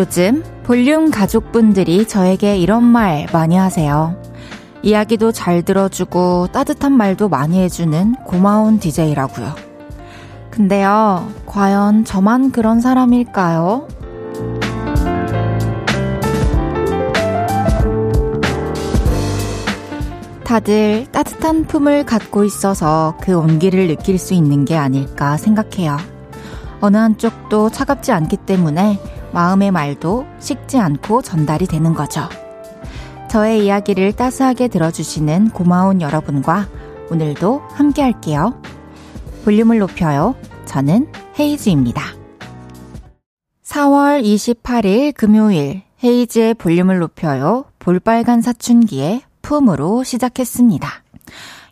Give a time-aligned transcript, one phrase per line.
[0.00, 4.16] 요즘 볼륨 가족분들이 저에게 이런 말 많이 하세요.
[4.82, 9.54] 이야기도 잘 들어주고 따뜻한 말도 많이 해주는 고마운 DJ라고요.
[10.50, 13.88] 근데요, 과연 저만 그런 사람일까요?
[20.44, 25.98] 다들 따뜻한 품을 갖고 있어서 그 온기를 느낄 수 있는 게 아닐까 생각해요.
[26.80, 28.98] 어느 한쪽도 차갑지 않기 때문에
[29.32, 32.28] 마음의 말도 식지 않고 전달이 되는 거죠.
[33.28, 36.66] 저의 이야기를 따스하게 들어주시는 고마운 여러분과
[37.10, 38.60] 오늘도 함께 할게요.
[39.44, 40.34] 볼륨을 높여요.
[40.64, 42.02] 저는 헤이즈입니다.
[43.64, 47.66] 4월 28일 금요일 헤이즈의 볼륨을 높여요.
[47.78, 50.88] 볼빨간 사춘기의 품으로 시작했습니다.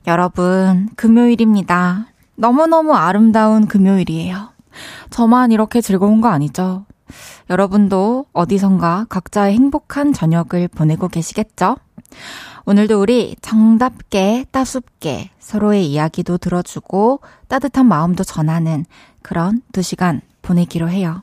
[0.06, 2.06] 여러분, 금요일입니다.
[2.36, 4.50] 너무너무 아름다운 금요일이에요.
[5.10, 6.84] 저만 이렇게 즐거운 거 아니죠?
[7.50, 11.76] 여러분도 어디선가 각자의 행복한 저녁을 보내고 계시겠죠?
[12.66, 18.84] 오늘도 우리 정답게 따숩게 서로의 이야기도 들어주고 따뜻한 마음도 전하는
[19.22, 21.22] 그런 두 시간 보내기로 해요.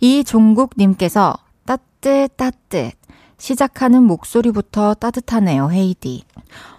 [0.00, 2.92] 이종국님께서 따뜻 따뜻
[3.38, 6.24] 시작하는 목소리부터 따뜻하네요, 헤이디.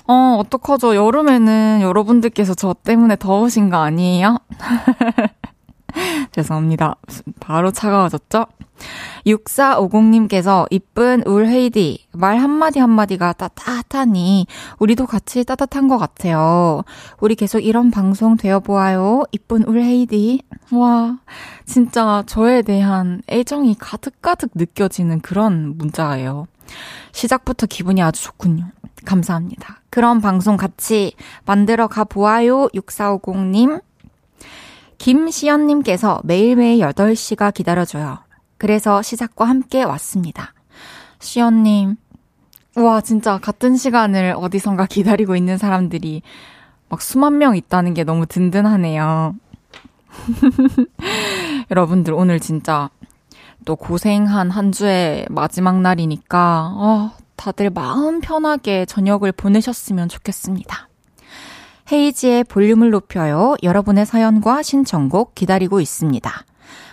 [0.08, 0.96] 어, 어떡하죠?
[0.96, 4.40] 여름에는 여러분들께서 저 때문에 더우신 거 아니에요?
[6.32, 6.96] 죄송합니다.
[7.40, 8.46] 바로 차가워졌죠?
[9.26, 14.46] 6450님께서 이쁜 울 헤이디 말 한마디 한마디가 따뜻하니
[14.80, 16.84] 우리도 같이 따뜻한 것 같아요.
[17.20, 19.24] 우리 계속 이런 방송 되어보아요.
[19.32, 20.44] 이쁜 울 헤이디.
[20.72, 21.18] 와
[21.66, 26.48] 진짜 저에 대한 애정이 가득가득 느껴지는 그런 문자예요.
[27.12, 28.66] 시작부터 기분이 아주 좋군요.
[29.06, 29.82] 감사합니다.
[29.90, 31.14] 그런 방송 같이
[31.46, 32.68] 만들어 가보아요.
[32.68, 33.82] 6450님.
[34.98, 38.20] 김시연님께서 매일매일 8시가 기다려줘요.
[38.58, 40.54] 그래서 시작과 함께 왔습니다.
[41.20, 41.96] 시연님,
[42.76, 46.22] 와, 진짜 같은 시간을 어디선가 기다리고 있는 사람들이
[46.90, 49.36] 막 수만 명 있다는 게 너무 든든하네요.
[51.70, 52.90] 여러분들 오늘 진짜
[53.66, 60.88] 또 고생한 한 주의 마지막 날이니까, 어, 다들 마음 편하게 저녁을 보내셨으면 좋겠습니다.
[61.92, 63.56] 헤이지의 볼륨을 높여요.
[63.64, 66.32] 여러분의 사연과 신청곡 기다리고 있습니다.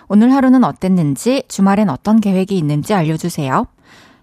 [0.08, 3.66] 오늘 하루는 어땠는지, 주말엔 어떤 계획이 있는지 알려주세요.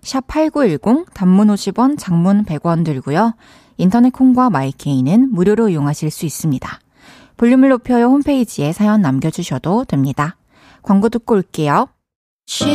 [0.02, 3.34] 샵 8910, 단문 50원, 장문 100원 들고요.
[3.78, 6.80] 인터넷 콩과 마이케이는 무료로 이용하실 수 있습니다.
[7.38, 10.38] 볼륨을 높여요 홈페이지에 사연 남겨주셔도 됩니다.
[10.84, 11.88] 광고 듣고 올게요.
[12.46, 12.68] 쉴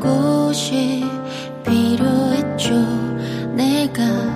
[0.00, 1.04] 곳이
[1.64, 2.74] 필요했죠.
[3.54, 4.35] 내가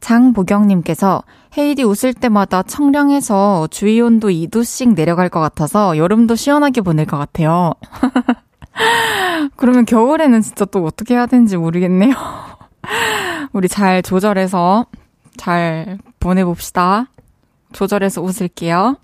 [0.00, 1.22] 장보경님께서
[1.56, 7.72] 헤이디 웃을 때마다 청량해서 주위 온도 2도씩 내려갈 것 같아서 여름도 시원하게 보낼 것 같아요.
[9.56, 12.14] 그러면 겨울에는 진짜 또 어떻게 해야 되는지 모르겠네요.
[13.52, 14.86] 우리 잘 조절해서
[15.36, 17.06] 잘 보내봅시다.
[17.72, 18.96] 조절해서 웃을게요.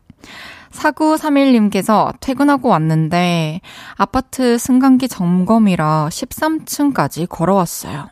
[0.71, 3.61] 4931님께서 퇴근하고 왔는데
[3.95, 8.09] 아파트 승강기 점검이라 13층까지 걸어왔어요.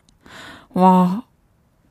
[0.69, 1.23] 와,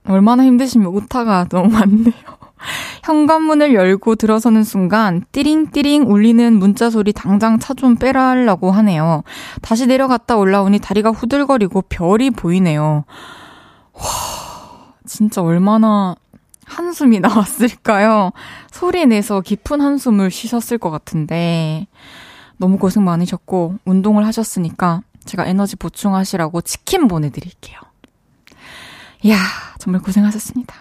[0.06, 2.12] 얼마나 힘드시면 오타가 너무 많네요.
[3.04, 9.25] 현관문을 열고 들어서는 순간 띠링띠링 울리는 문자 소리 당장 차 좀 빼라 하려고 하네요.
[9.62, 13.04] 다시 내려갔다 올라오니 다리가 후들거리고 별이 보이네요.
[13.94, 14.02] 와,
[15.06, 16.14] 진짜 얼마나
[16.64, 18.31] 한숨이 나왔을까요?
[18.70, 21.87] 소리 내서 깊은 한숨을 쉬셨을 것 같은데
[22.56, 27.78] 너무 고생 많으셨고 운동을 하셨으니까 제가 에너지 보충하시라고 치킨 보내드릴게요.
[29.22, 29.36] 이야,
[29.78, 30.74] 정말 고생하셨습니다.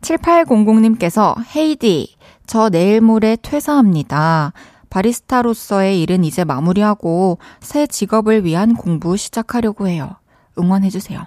[0.00, 4.52] 7800님께서 헤이디, 저 내일 모레 퇴사합니다.
[4.88, 10.16] 바리스타로서의 일은 이제 마무리하고 새 직업을 위한 공부 시작하려고 해요.
[10.58, 11.20] 응원해주세요.
[11.20, 11.26] 하,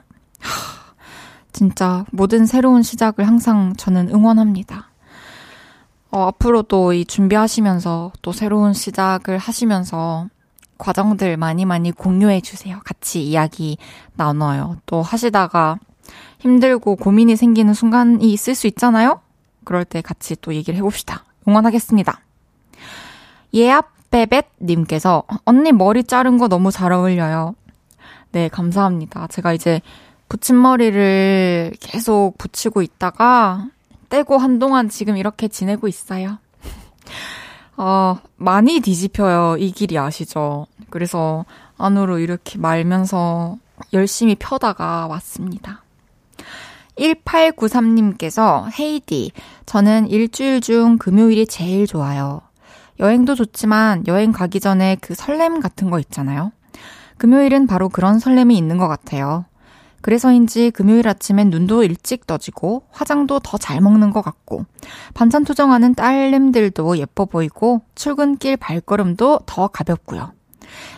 [1.53, 4.89] 진짜 모든 새로운 시작을 항상 저는 응원합니다.
[6.11, 10.27] 어, 앞으로도 이 준비하시면서 또 새로운 시작을 하시면서
[10.77, 12.81] 과정들 많이 많이 공유해 주세요.
[12.83, 13.77] 같이 이야기
[14.15, 14.77] 나눠요.
[14.85, 15.79] 또 하시다가
[16.43, 19.21] 힘들고 고민이 생기는 순간이 있을 수 있잖아요?
[19.63, 21.23] 그럴 때 같이 또 얘기를 해봅시다.
[21.47, 22.19] 응원하겠습니다.
[23.53, 27.55] 예압베벳님께서 언니 머리 자른 거 너무 잘 어울려요.
[28.33, 29.27] 네, 감사합니다.
[29.27, 29.81] 제가 이제
[30.27, 33.67] 붙임머리를 계속 붙이고 있다가
[34.09, 36.39] 떼고 한동안 지금 이렇게 지내고 있어요.
[37.77, 39.55] 어, 많이 뒤집혀요.
[39.59, 40.67] 이 길이 아시죠?
[40.89, 41.45] 그래서
[41.77, 43.57] 안으로 이렇게 말면서
[43.93, 45.82] 열심히 펴다가 왔습니다.
[46.97, 49.31] 1893님께서 헤이디,
[49.65, 52.41] 저는 일주일 중 금요일이 제일 좋아요.
[52.99, 56.51] 여행도 좋지만 여행 가기 전에 그 설렘 같은 거 있잖아요.
[57.17, 59.45] 금요일은 바로 그런 설렘이 있는 것 같아요.
[60.01, 64.65] 그래서인지 금요일 아침엔 눈도 일찍 떠지고 화장도 더 잘 먹는 것 같고
[65.13, 70.33] 반찬 투정하는 딸님들도 예뻐 보이고 출근길 발걸음도 더 가볍고요.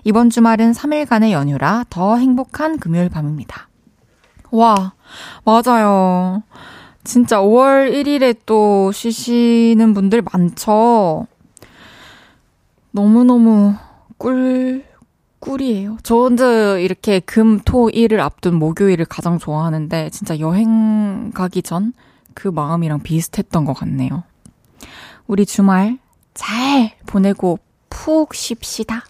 [0.03, 3.69] 이번 주말은 3일간의 연휴라 더 행복한 금요일 밤입니다.
[4.49, 4.93] 와,
[5.43, 6.43] 맞아요.
[7.03, 11.27] 진짜 5월 1일에 또 쉬시는 분들 많죠?
[12.91, 13.75] 너무너무
[14.17, 14.85] 꿀,
[15.39, 15.97] 꿀이에요.
[16.03, 21.93] 저 혼자 이렇게 금, 토, 일을 앞둔 목요일을 가장 좋아하는데, 진짜 여행 가기 전
[22.35, 24.23] 그 마음이랑 비슷했던 것 같네요.
[25.25, 25.97] 우리 주말
[26.35, 27.57] 잘 보내고
[27.89, 29.05] 푹 쉽시다.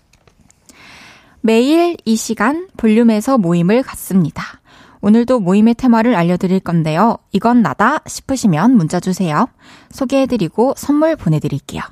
[1.41, 4.61] 매일 이 시간 볼륨에서 모임을 갖습니다.
[5.05, 7.19] 오늘도 모임의 테마를 알려드릴 건데요.
[7.31, 9.47] 이건 나다 싶으시면 문자 주세요.
[9.91, 11.83] 소개해드리고 선물 보내드릴게요.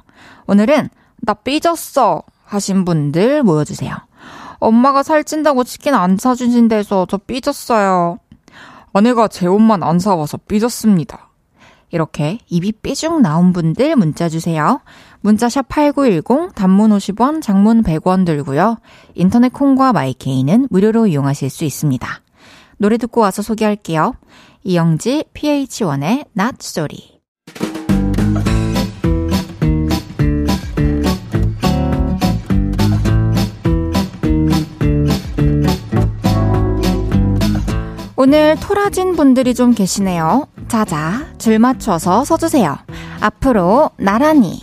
[0.48, 0.90] 오늘은
[1.22, 3.96] 나 삐졌어 하신 분들 모여주세요.
[4.58, 8.18] 엄마가 살찐다고 치킨 안 사주신대서 저 삐졌어요.
[8.94, 11.30] 아내가 제 옷만 안 사와서 삐졌습니다.
[11.92, 14.82] 이렇게 입이 삐죽 나온 분들 문자 주세요.
[15.22, 18.80] 문자샵 8910 단문 50원, 장문 100원 들고요.
[19.14, 22.24] 인터넷 콩과 마이케이는 무료로 이용하실 수 있습니다.
[22.78, 24.14] 노래 듣고 와서 소개할게요.
[24.64, 27.14] 이영지 PH1의 Not Sorry.
[38.16, 40.48] 오늘 토라진 분들이 좀 계시네요.
[40.70, 42.78] 자자, 줄 맞춰서 서주세요.
[43.20, 44.60] 앞으로 나란히.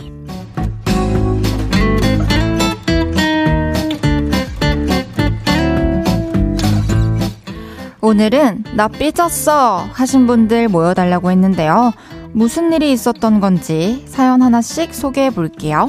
[8.03, 11.93] 오늘은 나 삐졌어 하신 분들 모여달라고 했는데요.
[12.33, 15.87] 무슨 일이 있었던 건지 사연 하나씩 소개해 볼게요.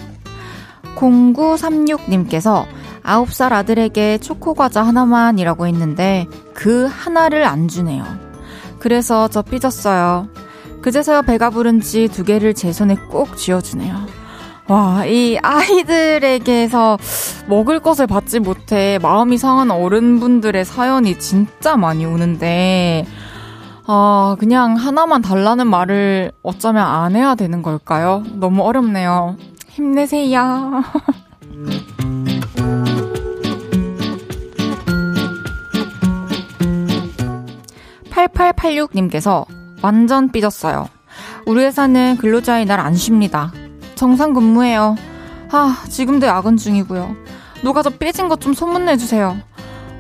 [0.97, 2.67] 0936님께서
[3.03, 8.05] 9살 아들에게 초코과자 하나만이라고 했는데 그 하나를 안 주네요.
[8.79, 10.29] 그래서 저 삐졌어요.
[10.83, 14.22] 그제서야 배가 부른지 두 개를 제 손에 꼭 쥐어주네요.
[14.73, 16.97] 와, 이 아이들에게서
[17.47, 23.05] 먹을 것을 받지 못해 마음이 상한 어른분들의 사연이 진짜 많이 오는데,
[23.87, 28.23] 아, 그냥 하나만 달라는 말을 어쩌면 안 해야 되는 걸까요?
[28.33, 29.37] 너무 어렵네요.
[29.69, 30.83] 힘내세요.
[38.11, 39.47] 8886님께서
[39.83, 40.89] 완전 삐졌어요.
[41.47, 43.53] 우리 회사는 근로자의 날 안 쉽니다.
[44.03, 44.97] 정상 근무해요.
[45.53, 47.15] 아, 지금도 야근 중이고요.
[47.63, 49.37] 누가 저 삐진 것 좀 소문내주세요.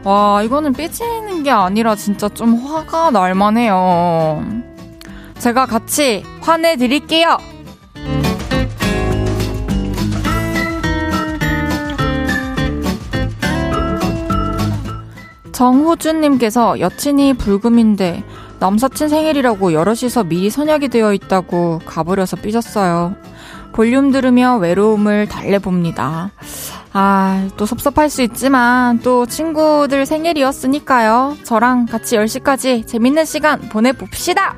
[0.02, 4.44] 와, 이거는 삐지는 게 아니라 진짜 좀 화가 날 만 해요.
[5.38, 7.38] 제가 같이 화내드릴게요!
[15.52, 18.25] 정호준님께서 여친이 불금인데
[18.59, 23.14] 남사친 생일이라고 여럿이서 미리 선약이 되어 있다고 가버려서 삐졌어요.
[23.73, 26.31] 볼륨 들으며 외로움을 달래봅니다.
[26.93, 31.37] 아, 또 섭섭할 수 있지만 또 친구들 생일이었으니까요.
[31.43, 34.57] 저랑 같이 10시까지 재밌는 시간 보내봅시다!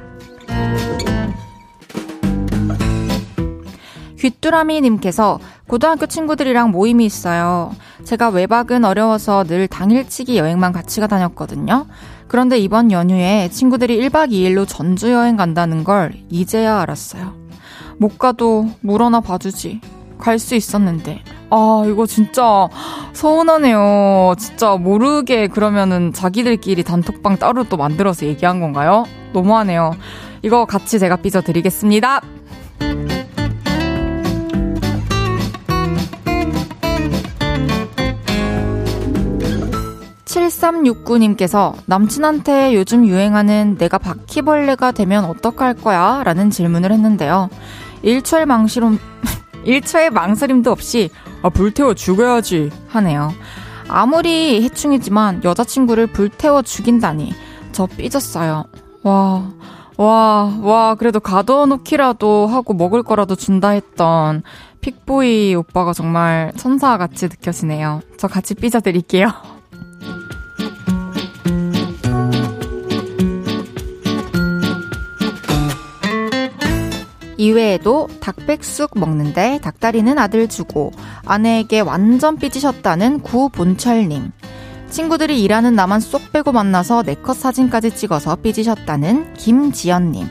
[4.19, 7.73] 귀뚜라미님께서 고등학교 친구들이랑 모임이 있어요.
[8.05, 11.87] 제가 외박은 어려워서 늘 당일치기 여행만 같이 가 다녔거든요.
[12.27, 17.44] 그런데 이번 연휴에 친구들이 1박 2일로 전주 여행 간다는 걸 이제야 알았어요.
[17.99, 19.81] 못 가도 물어나 봐주지.
[20.19, 21.23] 갈 수 있었는데.
[21.51, 22.69] 아, 이거 진짜
[23.13, 24.35] 서운하네요.
[24.39, 29.05] 진짜 모르게 그러면은 자기들끼리 단톡방 따로 또 만들어서 얘기한 건가요?
[29.33, 29.93] 너무하네요.
[30.43, 32.21] 이거 같이 제가 삐져드리겠습니다.
[40.25, 46.23] 7369님께서 남친한테 요즘 유행하는 내가 바퀴벌레가 되면 어떡할 거야?
[46.25, 47.49] 라는 질문을 했는데요.
[48.05, 48.99] 1초의 망설임,
[49.65, 51.11] 1초의 망설임도 없이
[51.43, 53.33] 아, 불태워 죽여야지 하네요.
[53.89, 57.33] 아무리 해충이지만 여자친구를 불태워 죽인다니
[57.73, 58.65] 저 삐졌어요.
[59.03, 59.51] 와,
[59.97, 64.43] 와, 와, 그래도 가둬놓기라도 하고 먹을 거라도 준다 했던
[64.81, 68.03] 픽보이 오빠가 정말 천사같이 느껴지네요.
[68.19, 69.29] 저 같이 삐져드릴게요.
[77.45, 80.93] 이외에도 닭백숙 먹는데 닭다리는 아들 주고
[81.27, 84.33] 아내에게 완전 삐지셨다는 구본철님.
[84.89, 90.27] 친구들이 일하는 나만 쏙 빼고 만나서 네컷 사진까지 찍어서 삐지셨다는 김지연님.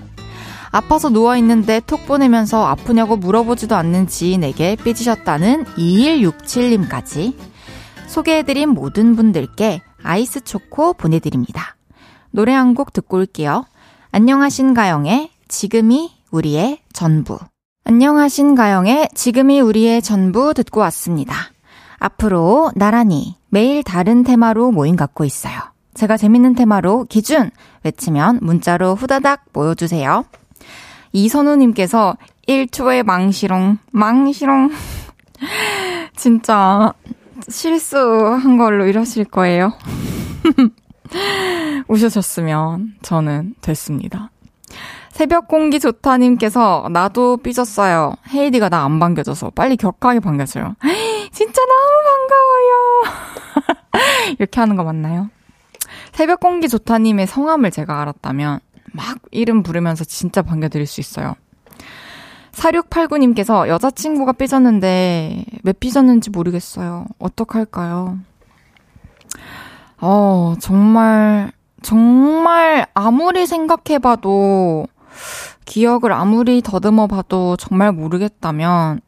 [0.72, 7.36] 아파서 누워있는데 톡 보내면서 아프냐고 물어보지도 않는 지인에게 삐지셨다는 2167님까지
[8.08, 11.76] 소개해드린 모든 분들께 아이스 초코 보내드립니다.
[12.32, 13.66] 노래 한 곡 듣고 올게요.
[14.12, 17.38] 안녕하신 가영의 지금이 우리의 전부.
[17.86, 21.36] 안녕하신 가영의 지금이 우리의 전부 듣고 왔습니다.
[22.00, 25.54] 앞으로 나란히 매일 다른 테마로 모임 갖고 있어요.
[25.94, 27.52] 제가 재밌는 테마로 기준
[27.84, 30.26] 외치면 문자로 후다닥 모여주세요.
[31.12, 34.72] 이선우님께서 1초의 망시롱, 망시롱.
[36.18, 36.94] 진짜
[37.48, 39.74] 실수한 걸로 이러실 거예요.
[41.88, 44.32] 우셔셨으면 저는 됐습니다.
[45.14, 48.16] 새벽 공기 좋다님께서 나도 삐졌어요.
[48.34, 50.76] 헤이디가 나 안 반겨줘서 빨리 격하게 반겨줘요.
[51.32, 53.06] 진짜 너무
[53.94, 54.34] 반가워요.
[54.40, 55.30] 이렇게 하는 거 맞나요?
[56.14, 58.60] 새벽 공기 좋다님의 성함을 제가 알았다면
[58.92, 61.36] 막 이름 부르면서 진짜 반겨드릴 수 있어요.
[62.54, 67.06] 4689님께서 여자친구가 삐졌는데 왜 삐졌는지 모르겠어요.
[67.20, 68.18] 어떡할까요?
[70.02, 71.52] 어, 정말,
[71.82, 74.88] 정말 아무리 생각해봐도,
[75.66, 79.02] 기억을 아무리 더듬어 봐도 정말 모르겠다면,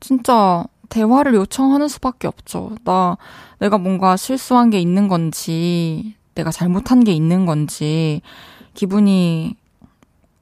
[0.00, 2.72] 진짜 대화를 요청하는 수밖에 없죠.
[2.84, 3.16] 나,
[3.58, 8.20] 내가 뭔가 실수한 게 있는 건지, 내가 잘못한 게 있는 건지,
[8.74, 9.56] 기분이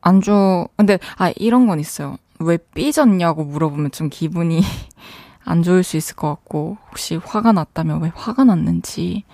[0.00, 2.16] 안 좋, 근데, 아, 이런 건 있어요.
[2.38, 4.62] 왜 삐졌냐고 물어보면 좀 기분이
[5.44, 9.24] 안 좋을 수 있을 것 같고, 혹시 화가 났다면 왜 화가 났는지,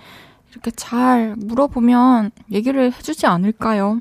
[0.51, 3.99] 이렇게 잘 물어보면 얘기를 해주지 않을까요?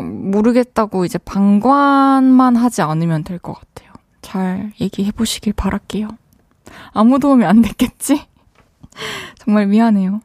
[0.00, 3.92] 막, 모르겠다고 이제 방관만 하지 않으면 될 것 같아요.
[4.22, 6.08] 잘 얘기해 보시길 바랄게요.
[6.92, 8.26] 아무 도움이 안 됐겠지?
[9.38, 10.20] 정말 미안해요.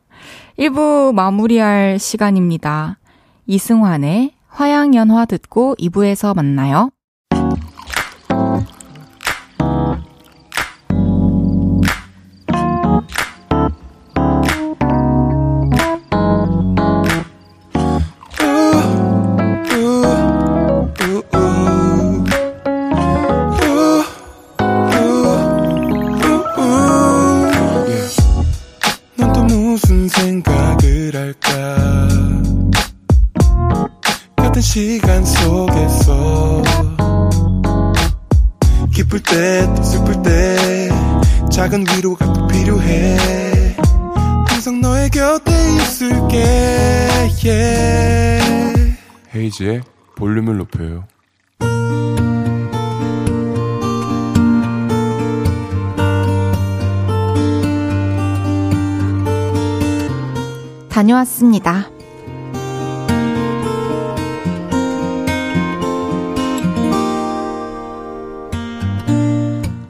[0.57, 2.97] 1부 마무리할 시간입니다.
[3.47, 6.91] 이승환의 화양연화 듣고 2부에서 만나요.
[61.13, 61.89] 다녀왔습니다.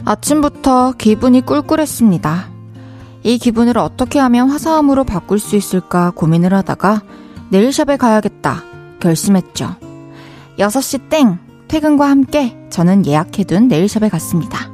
[0.05, 2.49] 아침부터 기분이 꿀꿀했습니다.
[3.23, 7.01] 이 기분을 어떻게 하면 화사함으로 바꿀 수 있을까 고민을 하다가
[7.49, 8.63] 네일샵에 가야겠다
[8.99, 9.75] 결심했죠.
[10.59, 11.39] 6시 땡!
[11.69, 14.69] 퇴근과 함께 저는 예약해둔 네일샵에 갔습니다.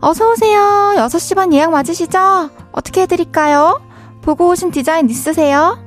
[0.00, 0.94] 어서오세요.
[0.96, 2.50] 6시 반 예약 맞으시죠?
[2.72, 3.85] 어떻게 해드릴까요?
[4.26, 5.78] 보고 오신 디자인 있으세요?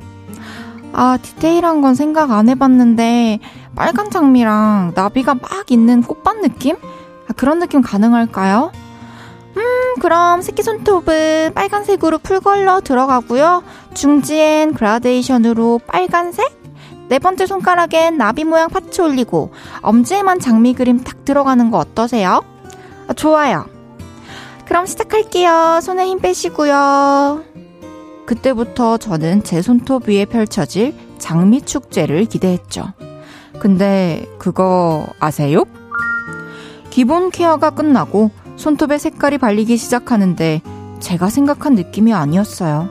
[0.93, 3.39] 아, 디테일한 건 생각 안 해봤는데,
[3.75, 6.77] 빨간 장미랑 나비가 막 있는 꽃밭 느낌?
[7.27, 8.71] 아, 그런 느낌 가능할까요?
[9.57, 13.61] 음, 그럼 새끼손톱은 빨간색으로 풀컬러 들어가고요.
[13.93, 16.57] 중지엔 그라데이션으로 빨간색?
[17.09, 22.41] 네 번째 손가락엔 나비 모양 파츠 올리고 엄지에만 장미 그림 탁 들어가는 거 어떠세요?
[23.09, 23.65] 아, 좋아요.
[24.65, 25.79] 그럼 시작할게요.
[25.81, 27.48] 손에 힘 빼시고요.
[28.29, 32.93] 그때부터 저는 제 손톱 위에 펼쳐질 장미 축제를 기대했죠.
[33.59, 35.63] 근데 그거 아세요?
[36.91, 40.61] 기본 케어가 끝나고 손톱에 색깔이 발리기 시작하는데
[40.99, 42.87] 제가 생각한 느낌이 아니었어요.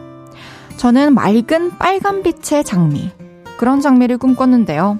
[0.76, 3.12] 저는 맑은 빨간빛의 장미,
[3.58, 4.98] 그런 장미를 꿈꿨는데요.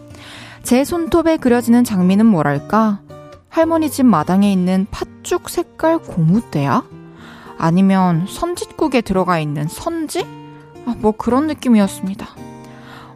[0.62, 3.00] 제 손톱에 그려지는 장미는 뭐랄까?
[3.48, 6.84] 할머니 집 마당에 있는 팥죽 색깔 고무대야?
[7.58, 10.26] 아니면 선짓국에 들어가 있는 선지?
[10.86, 12.26] 아, 뭐 그런 느낌이었습니다.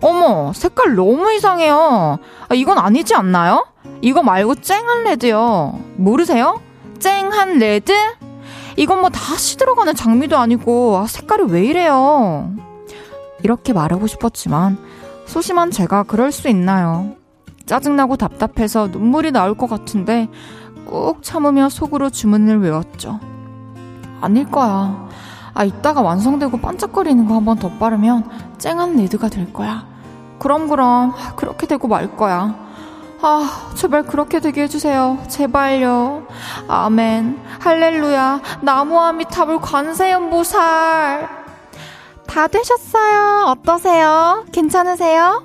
[0.01, 2.19] 어머, 색깔 너무 이상해요.
[2.49, 3.67] 아, 이건 아니지 않나요?
[4.01, 5.79] 이거 말고 쨍한 레드요.
[5.97, 6.61] 모르세요?
[6.99, 7.93] 쨍한 레드?
[8.77, 12.53] 이건 뭐 다시 들어가는 장미도 아니고, 아, 색깔이 왜 이래요?
[13.45, 14.77] 이렇게 말하고 싶었지만,
[15.27, 17.15] 소심한 제가 그럴 수 있나요?
[17.65, 20.29] 짜증나고 답답해서 눈물이 나올 것 같은데
[20.85, 23.21] 꾹 참으며 속으로 주문을 외웠죠.
[24.23, 25.09] 아닐 거야.
[25.55, 28.25] 아, 이따가 완성되고 반짝거리는 거 한 번 더 빠르면
[28.59, 29.85] 쨍한 레드가 될 거야.
[30.39, 31.13] 그럼, 그럼.
[31.37, 32.55] 그렇게 되고 말 거야.
[33.21, 35.19] 아, 제발 그렇게 되게 해주세요.
[35.29, 36.27] 제발요.
[36.69, 37.39] 아멘.
[37.61, 38.41] 할렐루야.
[38.63, 41.29] 나무아미타불 관세음보살.
[42.27, 43.45] 다 되셨어요.
[43.49, 44.45] 어떠세요?
[44.53, 45.43] 괜찮으세요?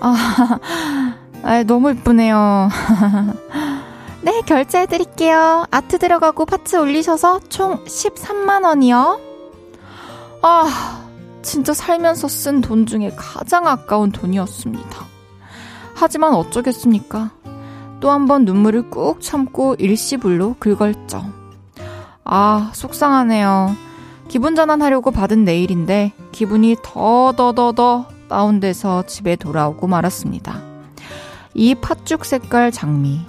[0.00, 0.14] 아,
[1.42, 2.68] 아 너무 이쁘네요.
[4.22, 5.66] 네, 결제해드릴게요.
[5.70, 9.18] 아트 들어가고 파츠 올리셔서 총 13만원이요.
[10.42, 11.06] 아,
[11.42, 15.04] 진짜 살면서 쓴 돈 중에 가장 아까운 돈이었습니다.
[15.94, 17.30] 하지만 어쩌겠습니까?
[18.00, 21.22] 또 한 번 눈물을 꾹 참고 일시불로 긁었죠.
[22.24, 23.74] 아, 속상하네요.
[24.28, 30.62] 기분 전환하려고 받은 내일인데 기분이 더더더더 다운돼서 집에 돌아오고 말았습니다.
[31.54, 33.20] 이 팥죽 색깔 장미.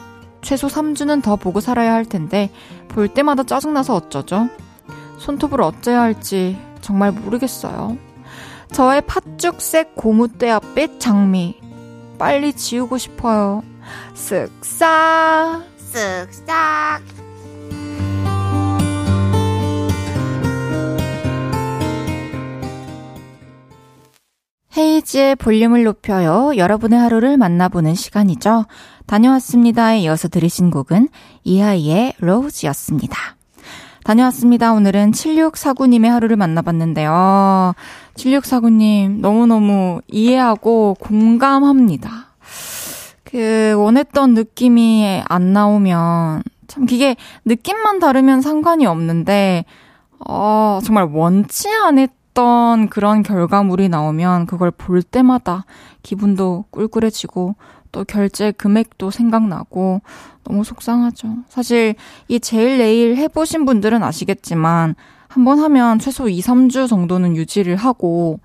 [0.42, 2.50] 최소 3주는 더 보고 살아야 할 텐데
[2.88, 4.50] 볼 때마다 짜증나서 어쩌죠?
[5.20, 7.98] 손톱을 어째야 할지 정말 모르겠어요.
[8.72, 11.60] 저의 팥죽색 고무대앞빛 장미
[12.18, 13.64] 빨리 지우고 싶어요.
[14.16, 17.21] 쓱싹 쓱싹
[24.78, 26.54] 헤이지의 볼륨을 높여요.
[26.56, 28.66] 여러분의 하루를 만나보는 시간이죠.
[29.06, 31.10] 다녀왔습니다에 이어서 들으신 곡은
[31.44, 33.18] 이하이의 로우즈였습니다.
[34.04, 34.74] 다녀왔습니다.
[34.74, 37.74] 오늘은 7649님의 하루를 만나봤는데요.
[38.16, 42.10] 7649님, 너무너무 이해하고 공감합니다.
[43.24, 47.16] 그, 원했던 느낌이 안 나오면, 참, 그게
[47.46, 49.66] 느낌만 다르면 상관이 없는데,
[50.28, 55.66] 어, 정말 원치 않았 던 그런 결과물이 나오면 그걸 볼 때마다
[56.04, 57.56] 기분도 꿀꿀해지고
[57.92, 60.02] 또 결제 금액도 생각나고
[60.44, 61.38] 너무 속상하죠.
[61.50, 61.96] 사실
[62.28, 64.96] 이 제일 내일 해보신 분들은 아시겠지만
[65.28, 68.40] 한번 하면 최소 2, 3주 정도는 유지를 하고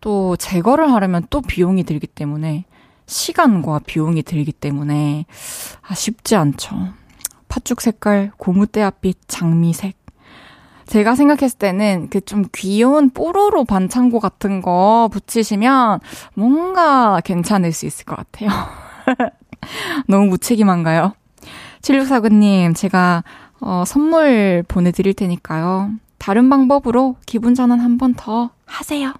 [0.00, 2.64] 또 제거를 하려면 또 비용이 들기 때문에
[3.06, 5.26] 시간과 비용이 들기 때문에
[5.82, 6.76] 아 쉽지 않죠.
[7.48, 9.97] 팥죽 색깔, 고무대앞빛, 장미색.
[10.88, 16.00] 제가 생각했을 때는 그 좀 귀여운 뽀로로 반창고 같은 거 붙이시면
[16.34, 18.48] 뭔가 괜찮을 수 있을 것 같아요.
[20.08, 21.12] 너무 무책임한가요?
[21.82, 23.22] 7649님, 제가
[23.60, 25.90] 어, 선물 보내드릴 테니까요.
[26.18, 29.12] 다른 방법으로 기분 전환 한 번 더 하세요.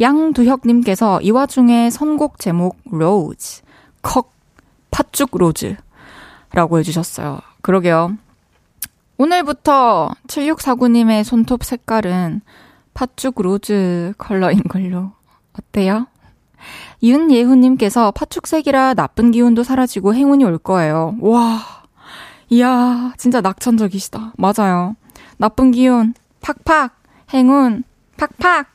[0.00, 3.62] 양두혁님께서 이 와중에 선곡 제목 로즈,
[4.02, 4.32] 컥,
[4.90, 5.76] 팥죽 rose
[6.52, 7.40] 라고 해주셨어요.
[7.62, 8.16] 그러게요.
[9.22, 12.40] 오늘부터 7649님의 손톱 색깔은
[12.92, 15.12] 팥죽 rose 컬러인 걸로.
[15.52, 16.08] 어때요?
[17.04, 21.14] 윤예훈님께서 팥죽색이라 나쁜 기운도 사라지고 행운이 올 거예요.
[21.20, 21.60] 와,
[22.48, 24.32] 이야, 진짜 낙천적이시다.
[24.38, 24.96] 맞아요.
[25.36, 27.00] 나쁜 기운, 팍팍,
[27.32, 27.84] 행운,
[28.16, 28.72] 팍팍.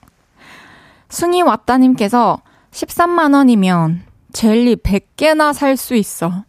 [1.09, 3.99] 숭이 왔다님께서 13만원이면
[4.31, 6.45] 젤리 100개나 살 수 있어.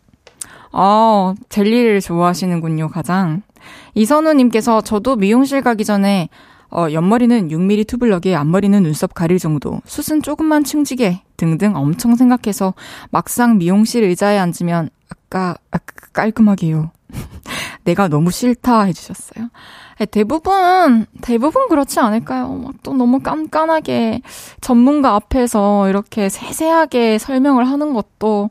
[0.71, 3.43] 어, 젤리를 좋아하시는군요, 가장.
[3.99, 6.29] 이선우님께서 저도 미용실 가기 전에
[6.71, 12.75] 어, 옆머리는 6mm 투블럭에 앞머리는 눈썹 가릴 정도, 숱은 조금만 층지게 등등 엄청 생각해서
[13.11, 16.91] 막상 미용실 의자에 앉으면 아까, 아까 깔끔하게요.
[17.85, 19.49] 내가 너무 싫다 해주셨어요.
[19.99, 22.71] 네, 대부분, 대부분 그렇지 않을까요?
[22.83, 24.21] 또 너무 깐깐하게
[24.61, 28.51] 전문가 앞에서 이렇게 세세하게 설명을 하는 것도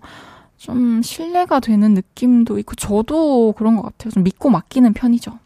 [0.58, 4.12] 좀 신뢰가 되는 느낌도 있고, 저도 그런 것 같아요.
[4.12, 5.39] 좀 믿고 맡기는 편이죠.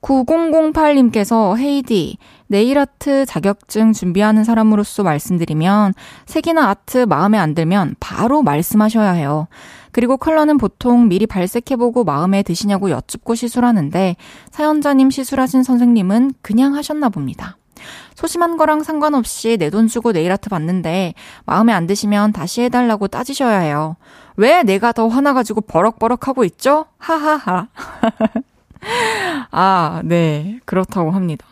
[0.00, 5.94] 9008님께서 헤이디, 네일 아트 자격증 준비하는 사람으로서 말씀드리면
[6.26, 9.48] 색이나 아트 마음에 안 들면 바로 말씀하셔야 해요.
[9.92, 14.16] 그리고 컬러는 보통 미리 발색해보고 마음에 드시냐고 여쭙고 시술하는데
[14.50, 17.56] 사연자님 시술하신 선생님은 그냥 하셨나 봅니다.
[18.14, 21.14] 소심한 거랑 상관없이 내 돈 주고 네일 아트 받는데
[21.44, 23.96] 마음에 안 드시면 다시 해달라고 따지셔야 해요.
[24.36, 26.86] 왜 내가 더 화나가지고 버럭버럭 하고 있죠?
[26.98, 27.68] 하하하.
[29.50, 30.60] 아, 네.
[30.64, 31.46] 그렇다고 합니다.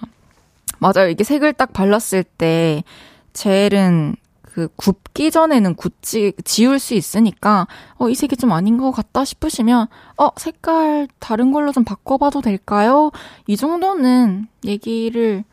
[0.79, 1.09] 맞아요.
[1.09, 2.85] 이게 색을 딱 발랐을 때
[3.33, 7.67] 젤은 그 굽기 전에는 굳지 지울 수 있으니까
[7.99, 9.87] 어 이 색이 좀 아닌 것 같다 싶으시면
[10.17, 13.11] 어 색깔 다른 걸로 좀 바꿔봐도 될까요?
[13.47, 15.45] 이 정도는 얘기를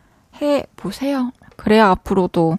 [0.41, 1.32] 해 보세요.
[1.56, 2.58] 그래야 앞으로도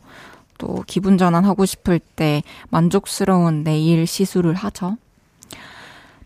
[0.58, 4.96] 또 기분 전환하고 싶을 때 만족스러운 네일 시술을 하죠.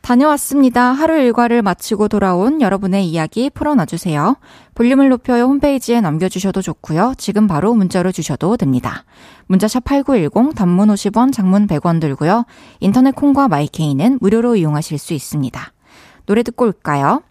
[0.01, 0.93] 다녀왔습니다.
[0.93, 4.37] 하루 일과를 마치고 돌아온 여러분의 이야기 풀어놔주세요.
[4.75, 7.15] 볼륨을 높여요 홈페이지에 남겨주셔도 좋고요.
[7.19, 9.05] 지금 바로 문자로 주셔도 됩니다.
[9.49, 12.47] 문자샵 8910 단문 50원 장문 100원 들고요.
[12.81, 15.73] 인터넷 콩과 마이케이는 무료로 이용하실 수 있습니다.
[16.27, 17.23] 노래 듣고 올까요?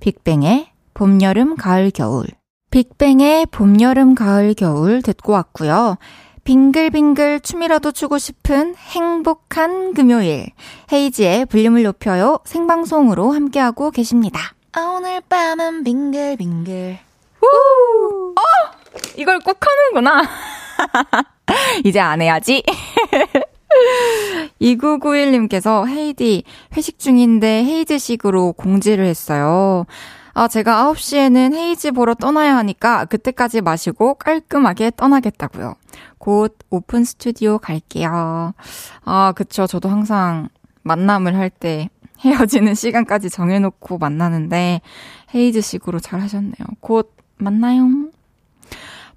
[0.00, 2.26] 빅뱅의 봄, 여름, 가을, 겨울
[2.74, 5.96] 빅뱅의 봄, 여름, 가을, 겨울 듣고 왔고요.
[6.42, 10.48] 빙글빙글 춤이라도 추고 싶은 행복한 금요일.
[10.92, 12.40] 헤이지의 볼륨을 높여요.
[12.44, 14.40] 생방송으로 함께하고 계십니다.
[14.76, 16.98] 오늘 밤은 빙글빙글.
[17.42, 17.46] 우!
[18.34, 18.42] 어!
[19.16, 20.28] 이걸 꼭 하는구나.
[21.86, 22.64] 이제 안 해야지.
[24.60, 26.42] 2991님께서 헤이디
[26.76, 29.86] 회식 중인데 헤이즈식으로 공지를 했어요.
[30.34, 35.74] 아, 제가 9시에는 헤이즈 보러 떠나야 하니까 그때까지 마시고 깔끔하게 떠나겠다고요.
[36.18, 38.52] 곧 오픈 스튜디오 갈게요.
[39.04, 39.66] 아, 그쵸.
[39.66, 40.48] 저도 항상
[40.82, 41.88] 만남을 할 때
[42.24, 44.80] 헤어지는 시간까지 정해놓고 만나는데
[45.34, 46.66] 헤이즈 식으로 잘 하셨네요.
[46.80, 47.86] 곧 만나요.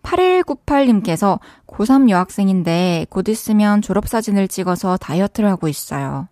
[0.04, 6.28] 8198님께서 고3 여학생인데 곧 있으면 졸업사진을 찍어서 다이어트를 하고 있어요.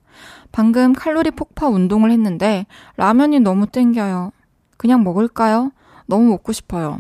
[0.51, 2.65] 방금 칼로리 폭파 운동을 했는데
[2.97, 4.31] 라면이 너무 땡겨요.
[4.77, 5.71] 그냥 먹을까요?
[6.05, 6.99] 너무 먹고 싶어요.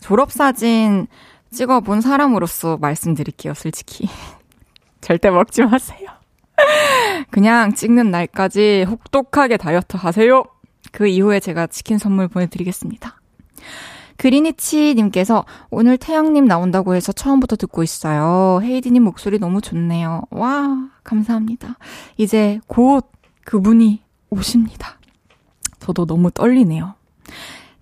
[0.00, 1.06] 졸업사진
[1.50, 4.08] 찍어본 사람으로서 말씀드릴게요, 솔직히.
[5.00, 6.08] 절대 먹지 마세요.
[7.30, 10.44] 그냥 찍는 날까지 혹독하게 다이어트 하세요.
[10.90, 13.20] 그 이후에 제가 치킨 선물 보내드리겠습니다.
[14.16, 18.60] 그리니치님께서 오늘 태양님 나온다고 해서 처음부터 듣고 있어요.
[18.62, 20.22] 헤이디님 목소리 너무 좋네요.
[20.30, 21.76] 와, 감사합니다.
[22.18, 23.10] 이제 곧
[23.44, 24.98] 그분이 오십니다.
[25.80, 26.94] 저도 너무 떨리네요.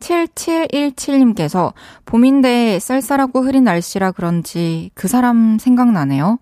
[0.01, 1.73] 7717님께서
[2.07, 6.39] 봄인데 쌀쌀하고 흐린 날씨라 그런지 그 사람 생각나네요.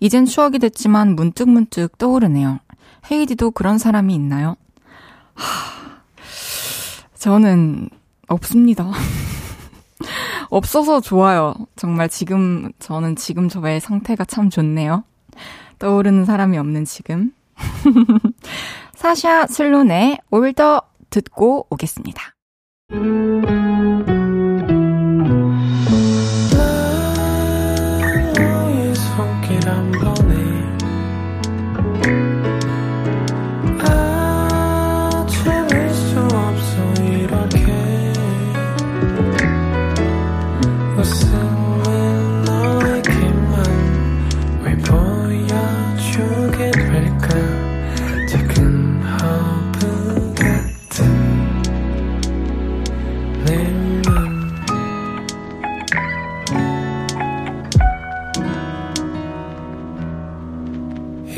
[0.00, 2.58] 이젠 추억이 됐지만 문득 문득 떠오르네요.
[3.10, 4.56] 헤이디도 그런 사람이 있나요?
[5.34, 6.00] 하,
[7.14, 7.88] 저는
[8.28, 8.90] 없습니다.
[10.50, 11.54] 없어서 좋아요.
[11.76, 15.04] 정말 지금, 저는 지금 저의 상태가 참 좋네요.
[15.78, 17.32] 떠오르는 사람이 없는 지금.
[18.94, 22.31] 사샤 슬론의 올더 듣고 오겠습니다.
[22.92, 23.61] Música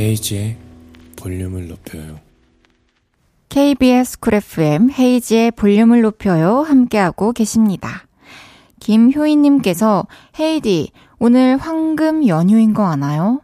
[0.05, 0.59] 헤이즈의
[1.17, 2.21] 볼륨을 높여요.
[3.49, 6.61] KBS 쿨 FM 헤이즈의 볼륨을 높여요.
[6.61, 8.07] 함께하고 계십니다.
[8.81, 10.07] 김효인님께서
[10.39, 13.41] 헤이디, 오늘 황금 연휴인 거 아나요?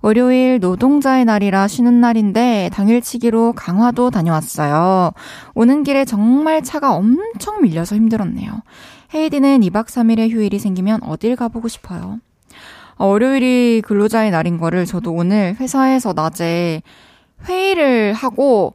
[0.00, 5.12] 월요일 노동자의 날이라 쉬는 날인데 당일치기로 강화도 다녀왔어요.
[5.54, 8.62] 오는 길에 정말 차가 엄청 밀려서 힘들었네요.
[9.12, 12.18] 헤이디는 2박 3일의 휴일이 생기면 어딜 가보고 싶어요?
[12.98, 16.82] 어, 월요일이 근로자의 날인 거를 저도 오늘 회사에서 낮에
[17.46, 18.74] 회의를 하고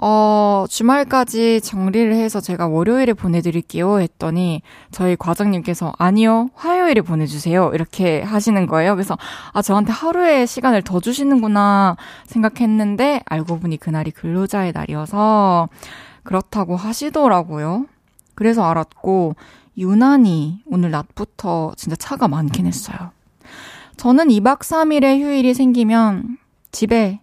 [0.00, 7.72] 어, 주말까지 정리를 해서 제가 월요일에 보내드릴게요 했더니 저희 과장님께서 아니요, 화요일에 보내주세요.
[7.74, 8.94] 이렇게 하시는 거예요.
[8.94, 9.18] 그래서
[9.52, 15.68] 아, 저한테 하루의 시간을 더 주시는구나 생각했는데 알고 보니 그날이 근로자의 날이어서
[16.22, 17.86] 그렇다고 하시더라고요.
[18.36, 19.34] 그래서 알았고,
[19.78, 23.10] 유난히 오늘 낮부터 진짜 차가 많긴 했어요.
[23.98, 26.38] 저는 2박 3일의 휴일이 생기면
[26.70, 27.20] 집에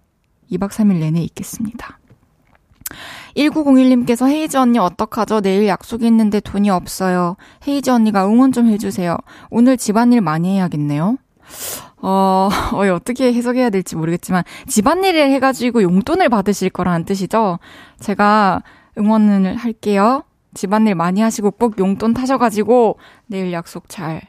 [0.51, 1.99] 2박 3일 내내 있겠습니다.
[3.37, 5.39] 1901님께서 헤이즈 언니 어떡하죠?
[5.39, 7.37] 내일 약속이 있는데 돈이 없어요.
[7.65, 9.17] 헤이즈 언니가 응원 좀 해주세요.
[9.49, 11.17] 오늘 집안일 많이 해야겠네요.
[12.01, 17.59] 어, 어, 어떻게 해석해야 될지 모르겠지만, 집안일을 해가지고 용돈을 받으실 거라는 뜻이죠?
[17.99, 18.63] 제가
[18.97, 20.23] 응원을 할게요.
[20.53, 24.21] 집안일 많이 하시고 꼭 용돈 타셔가지고, 내일 약속 잘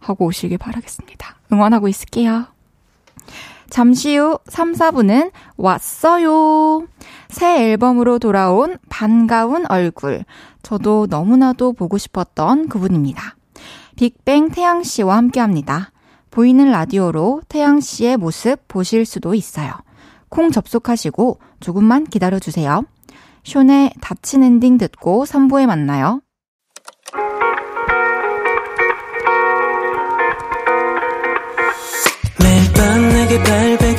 [0.00, 1.36] 하고 오시길 바라겠습니다.
[1.52, 2.46] 응원하고 있을게요.
[3.70, 6.88] 잠시 후 3, 4분은 왔어요.
[7.28, 10.24] 새 앨범으로 돌아온 반가운 얼굴.
[10.62, 13.36] 저도 너무나도 보고 싶었던 그분입니다.
[13.96, 15.92] 빅뱅 태양 씨와 함께 합니다.
[16.30, 19.72] 보이는 라디오로 태양 씨의 모습 보실 수도 있어요.
[20.28, 22.84] 콩 접속하시고 조금만 기다려주세요.
[23.44, 26.20] 쇼의 닫힌 엔딩 듣고 3부에 만나요.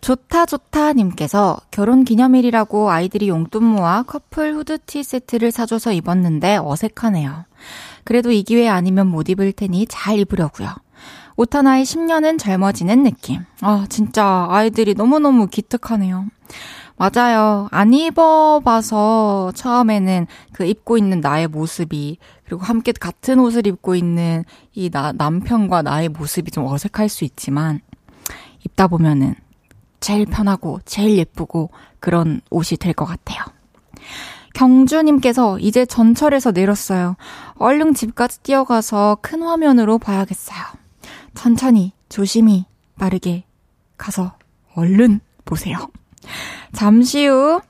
[0.00, 7.44] 좋다 좋다 님께서 결혼 기념일이라고 아이들이 용돈 모아 커플 후드티 세트를 사줘서 입었는데 어색하네요.
[8.04, 10.68] 그래도 이 기회 아니면 못 입을 테니 잘 입으려고요.
[11.36, 13.44] 옷 하나에 10년은 젊어지는 느낌.
[13.60, 16.26] 아, 진짜 아이들이 너무너무 기특하네요.
[16.96, 17.66] 맞아요.
[17.70, 24.90] 안 입어봐서 처음에는 그 입고 있는 나의 모습이 그리고 함께 같은 옷을 입고 있는 이
[24.90, 27.80] 나, 남편과 나의 모습이 좀 어색할 수 있지만
[28.66, 29.34] 입다 보면은
[30.00, 33.44] 제일 편하고 제일 예쁘고 그런 옷이 될 것 같아요.
[34.54, 37.16] 경주님께서 이제 전철에서 내렸어요.
[37.56, 40.58] 얼른 집까지 뛰어가서 큰 화면으로 봐야겠어요.
[41.34, 42.64] 천천히, 조심히,
[42.98, 43.44] 빠르게
[43.96, 44.32] 가서
[44.74, 45.76] 얼른 보세요.
[46.72, 47.60] 잠시 후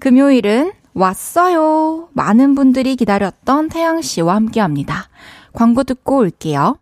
[0.00, 2.08] 금요일은 왔어요.
[2.12, 5.08] 많은 분들이 기다렸던 태양 씨와 함께 합니다.
[5.52, 6.78] 광고 듣고 올게요.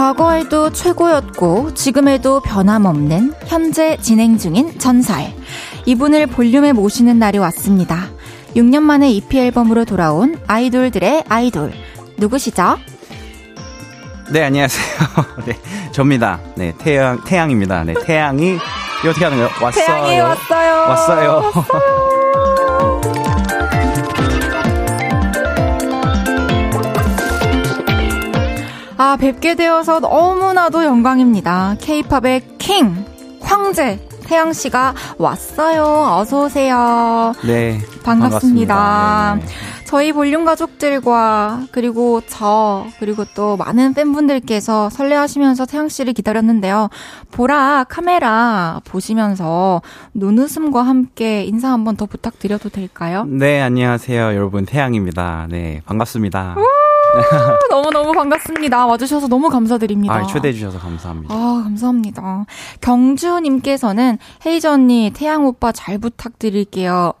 [0.00, 5.26] 과거에도 최고였고 지금에도 변함없는 현재 진행 중인 전설.
[5.84, 8.08] 이분을 볼륨에 모시는 날이 왔습니다.
[8.56, 11.74] 6년 만에 EP 앨범으로 돌아온 아이돌들의 아이돌.
[12.16, 12.78] 누구시죠?
[14.32, 14.86] 네, 안녕하세요.
[15.44, 15.58] 네,
[15.92, 16.40] 접니다.
[16.54, 17.84] 네, 태양, 태양입니다.
[17.84, 18.54] 네, 태양이,
[19.04, 19.50] 이 어떻게 하는 거예요?
[19.60, 19.84] 왔어요.
[19.84, 20.76] 태양이 왔어요.
[20.88, 21.52] 왔어요.
[21.52, 22.46] 왔어요.
[29.02, 31.76] 아, 뵙게 되어서 너무나도 영광입니다.
[31.80, 33.06] 케이팝의 킹,
[33.40, 36.18] 황제, 태양 씨가 왔어요.
[36.18, 37.32] 어서 오세요.
[37.42, 37.78] 네.
[38.02, 38.74] 반갑습니다.
[38.74, 39.38] 반갑습니다.
[39.40, 39.46] 네.
[39.86, 46.90] 저희 볼륨 가족들과 그리고 저 그리고 또 많은 팬분들께서 설레하시면서 태양 씨를 기다렸는데요.
[47.30, 49.80] 보라 카메라 보시면서
[50.12, 53.24] 눈웃음과 함께 인사 한번 더 부탁드려도 될까요?
[53.26, 54.34] 네, 안녕하세요.
[54.36, 55.46] 여러분, 태양입니다.
[55.48, 56.56] 네, 반갑습니다.
[57.70, 58.86] 너무너무 반갑습니다.
[58.86, 60.14] 와주셔서 너무 감사드립니다.
[60.14, 61.34] 아, 초대해주셔서 감사합니다.
[61.34, 62.46] 아, 감사합니다.
[62.80, 67.12] 경주님께서는 헤이즈 언니, 태양 오빠 잘 부탁드릴게요.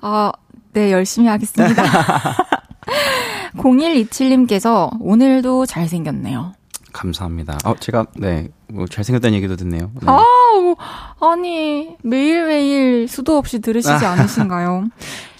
[0.00, 0.32] 아,
[0.72, 1.82] 네, 열심히 하겠습니다.
[3.56, 6.52] 0127님께서 오늘도 잘생겼네요.
[6.98, 7.58] 감사합니다.
[7.64, 9.90] 어, 제가, 네, 뭐, 잘생겼다는 얘기도 듣네요.
[9.94, 10.06] 네.
[10.06, 10.74] 아우,
[11.20, 14.88] 아니, 매일매일 수도 없이 들으시지 않으신가요?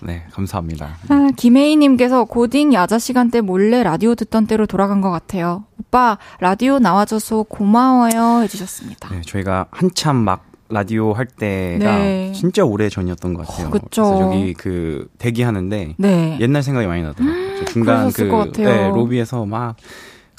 [0.02, 0.96] 네, 감사합니다.
[1.08, 5.64] 아, 김혜희님께서 고딩 야자 시간 때 몰래 라디오 듣던 때로 돌아간 것 같아요.
[5.80, 8.42] 오빠, 라디오 나와줘서 고마워요.
[8.44, 9.08] 해주셨습니다.
[9.10, 12.32] 네, 저희가 한참 막 라디오 할 때가 네.
[12.36, 13.68] 진짜 오래 전이었던 것 같아요.
[13.68, 14.02] 어, 그쵸.
[14.02, 16.38] 래서 저기 그 대기하는데 네.
[16.40, 17.56] 옛날 생각이 많이 나더라고요.
[17.58, 18.52] 저 중간 그.
[18.58, 19.76] 네, 로비에서 막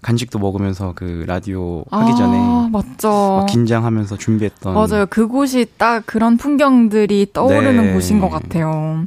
[0.02, 3.38] 간식도 먹으면서 그 라디오 하기 아, 전에 맞죠.
[3.40, 5.06] 막 긴장하면서 준비했던 맞아요.
[5.10, 7.94] 그곳이 딱 그런 풍경들이 떠오르는 네.
[7.94, 9.06] 곳인 것 같아요.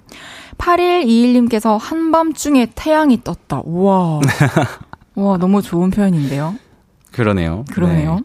[0.58, 3.62] 8121님께서 한밤중에 태양이 떴다.
[3.64, 4.20] 우와.
[5.14, 6.54] 와, 너무 좋은 표현인데요.
[7.10, 7.64] 그러네요.
[7.70, 8.20] 그러네요.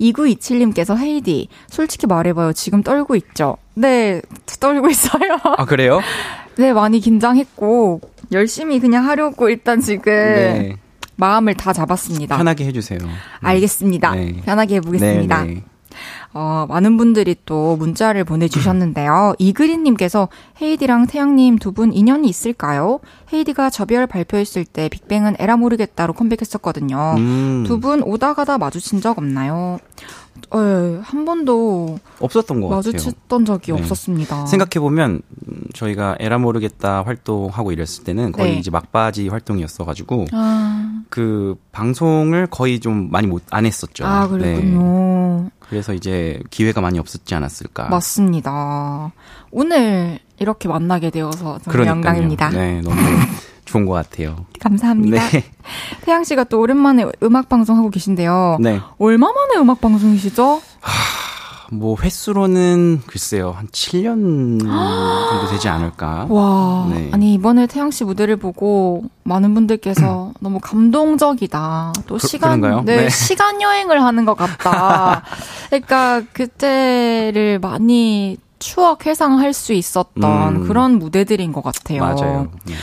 [0.00, 2.52] 2927님께서 헤이디, 솔직히 말해봐요.
[2.52, 3.56] 지금 떨고 있죠?
[3.74, 4.20] 네,
[4.60, 5.38] 떨고 있어요.
[5.42, 6.00] 아 그래요?
[6.56, 8.00] 네, 많이 긴장했고,
[8.32, 10.76] 열심히 그냥 하려고 일단 지금 네.
[11.16, 12.36] 마음을 다 잡았습니다.
[12.36, 12.98] 편하게 해주세요.
[13.40, 14.14] 알겠습니다.
[14.14, 14.40] 네.
[14.44, 15.44] 편하게 해보겠습니다.
[15.44, 15.62] 네, 네.
[16.34, 19.34] 어, 많은 분들이 또 문자를 보내주셨는데요.
[19.40, 20.28] 이그린님께서
[20.60, 23.00] 헤이디랑 태양님 두 분 인연이 있을까요?
[23.32, 27.14] 헤이디가 저별 발표했을 때 빅뱅은 에라 모르겠다로 컴백했었거든요.
[27.16, 29.78] 음, 두분 오다 가다 마주친 적 없나요?
[30.50, 32.92] 어, 한 번도 없었던 것 같아요.
[32.92, 33.78] 마주쳤던 적이 네.
[33.80, 34.46] 없었습니다.
[34.46, 35.22] 생각해 보면
[35.74, 38.58] 저희가 에라 모르겠다 활동하고 이랬을 때는 거의 네.
[38.58, 44.04] 이제 막바지 활동이었어가지고 아, 그 방송을 거의 좀 많이 못 안 했었죠.
[44.06, 44.28] 아, 네.
[44.54, 45.50] 그랬군요.
[45.60, 47.88] 그래서 이제 기회가 많이 없었지 않았을까.
[47.88, 49.12] 맞습니다.
[49.50, 51.90] 오늘 이렇게 만나게 되어서 정말 그러니까요.
[51.96, 52.50] 영광입니다.
[52.50, 52.96] 네, 너무
[53.66, 54.46] 좋은 것 같아요.
[54.60, 55.28] 감사합니다.
[55.30, 55.44] 네,
[56.02, 58.56] 태양 씨가 또 오랜만에 음악 방송 하고 계신데요.
[58.60, 58.80] 네.
[58.98, 60.62] 얼마 만에 음악 방송이시죠?
[61.72, 66.26] 뭐 횟수로는 글쎄요 한 7년 정도 되지 않을까.
[66.30, 67.10] 와, 네.
[67.12, 71.92] 아니 이번에 태양 씨 무대를 보고 많은 분들께서 너무 감동적이다.
[72.06, 72.60] 또 그- 시간?
[72.60, 73.10] 네, 네.
[73.10, 75.24] 시간 여행을 하는 것 같다.
[75.68, 80.68] 그러니까 그때를 많이 추억 회상할 수 있었던 음.
[80.68, 82.00] 그런 무대들인 것 같아요.
[82.00, 82.48] 맞아요.
[82.64, 82.74] 네.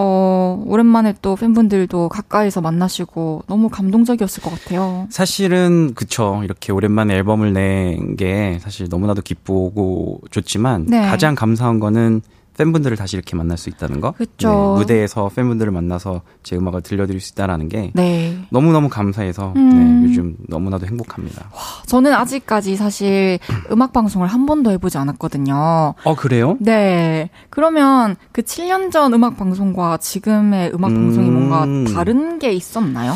[0.00, 5.06] 어, 오랜만에 또 팬분들도 가까이서 만나시고 너무 감동적이었을 것 같아요.
[5.10, 11.02] 사실은 그쵸 이렇게 오랜만에 앨범을 낸 게 사실 너무나도 기쁘고 좋지만 네.
[11.02, 12.22] 가장 감사한 거는
[12.58, 14.14] 팬분들을 다시 이렇게 만날 수 있다는 거.
[14.18, 18.36] 네, 무대에서 팬분들을 만나서 제 음악을 들려드릴 수 있다라는 게 네.
[18.50, 20.02] 너무너무 감사해서 음.
[20.02, 21.50] 네, 요즘 너무나도 행복합니다.
[21.86, 23.38] 저는 아직까지 사실
[23.70, 25.94] 음악 방송을 한 번도 해보지 않았거든요.
[26.02, 26.56] 어 그래요?
[26.60, 27.30] 네.
[27.48, 31.34] 그러면 그 7년 전 음악 방송과 지금의 음악 방송이 음.
[31.48, 33.14] 뭔가 다른 게 있었나요?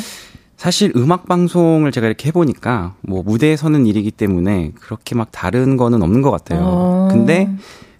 [0.57, 6.01] 사실 음악 방송을 제가 이렇게 해보니까 뭐 무대에 서는 일이기 때문에 그렇게 막 다른 거는
[6.03, 6.61] 없는 것 같아요.
[6.63, 7.09] 어.
[7.11, 7.53] 근데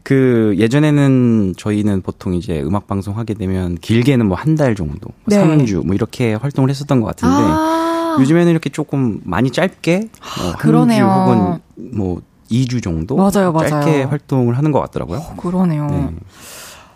[0.03, 5.37] 그 예전에는 저희는 보통 이제 음악 방송 하게 되면 길게는 뭐 한 달 정도, 네.
[5.37, 9.99] 3주 뭐 이렇게 활동을 했었던 것 같은데 아, 요즘에는 이렇게 조금 많이 짧게
[10.39, 11.07] 뭐 한주 그러네요.
[11.07, 11.61] 혹은
[11.97, 13.69] 뭐 2주 정도 맞아요, 맞아요.
[13.69, 15.23] 짧게 활동을 하는 것 같더라고요.
[15.39, 15.87] 그러네요.
[15.87, 16.11] 네.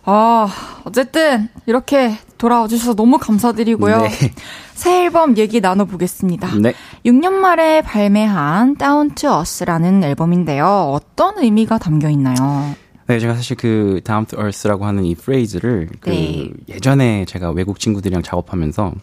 [0.08, 0.48] 아,
[0.84, 4.02] 어쨌든 이렇게 돌아와 주셔서 너무 감사드리고요.
[4.02, 4.10] 네.
[4.74, 6.48] 새 앨범 얘기 나눠보겠습니다.
[6.60, 6.74] 네.
[7.04, 10.66] 6년 만에 발매한 Down to Us라는 앨범인데요.
[10.92, 12.74] 어떤 의미가 담겨 있나요?
[13.06, 16.50] 네, 제가 사실 그 Down to Earth라고 하는 이 프레이즈를 그 네.
[16.68, 18.94] 예전에 제가 외국 친구들이랑 작업하면서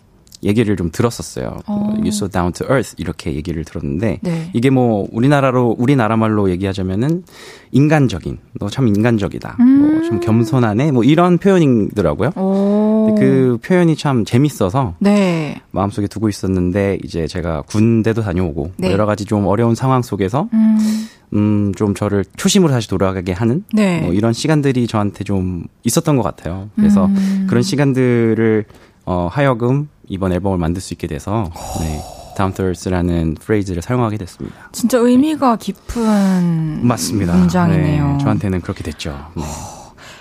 [0.44, 1.60] 얘기를 좀 들었었어요.
[1.68, 1.94] 어.
[1.98, 4.50] You so down to earth 이렇게 얘기를 들었는데 네.
[4.54, 7.24] 이게 뭐 우리나라로 우리나라 말로 얘기하자면은
[7.72, 9.58] 인간적인 너 참 인간적이다.
[9.60, 10.00] 음.
[10.00, 10.92] 뭐좀 겸손하네.
[10.92, 12.32] 뭐 이런 표현이더라고요.
[12.36, 13.16] 오.
[13.20, 15.62] 그 표현이 참 재밌어서 네.
[15.72, 18.92] 마음속에 두고 있었는데 이제 제가 군대도 다녀오고 뭐 네.
[18.92, 24.02] 여러 가지 좀 어려운 상황 속에서 음, 음 좀 저를 초심으로 다시 돌아가게 하는 네.
[24.02, 26.70] 뭐 이런 시간들이 저한테 좀 있었던 것 같아요.
[26.76, 27.48] 그래서 음.
[27.50, 28.66] 그런 시간들을
[29.06, 31.50] 어, 하여금 이번 앨범을 만들 수 있게 돼서
[31.80, 32.00] 네,
[32.38, 34.70] to Earth라는 프레이즈를 사용하게 됐습니다.
[34.72, 37.34] 진짜 의미가 깊은 맞습니다.
[37.36, 38.08] 문장이네요.
[38.14, 39.18] 네, 저한테는 그렇게 됐죠.
[39.36, 39.44] 네,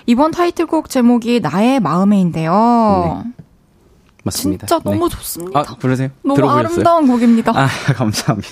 [0.07, 3.25] 이번 타이틀곡 제목이 나의 마음에인데요.
[4.25, 4.67] 맞습니다.
[4.67, 4.91] 진짜 네.
[4.91, 5.61] 너무 좋습니다.
[5.61, 6.09] 아, 그러세요?
[6.23, 6.69] 너무 들어보셨어요?
[6.73, 7.53] 아름다운 곡입니다.
[7.55, 8.49] 아, 감사합니다.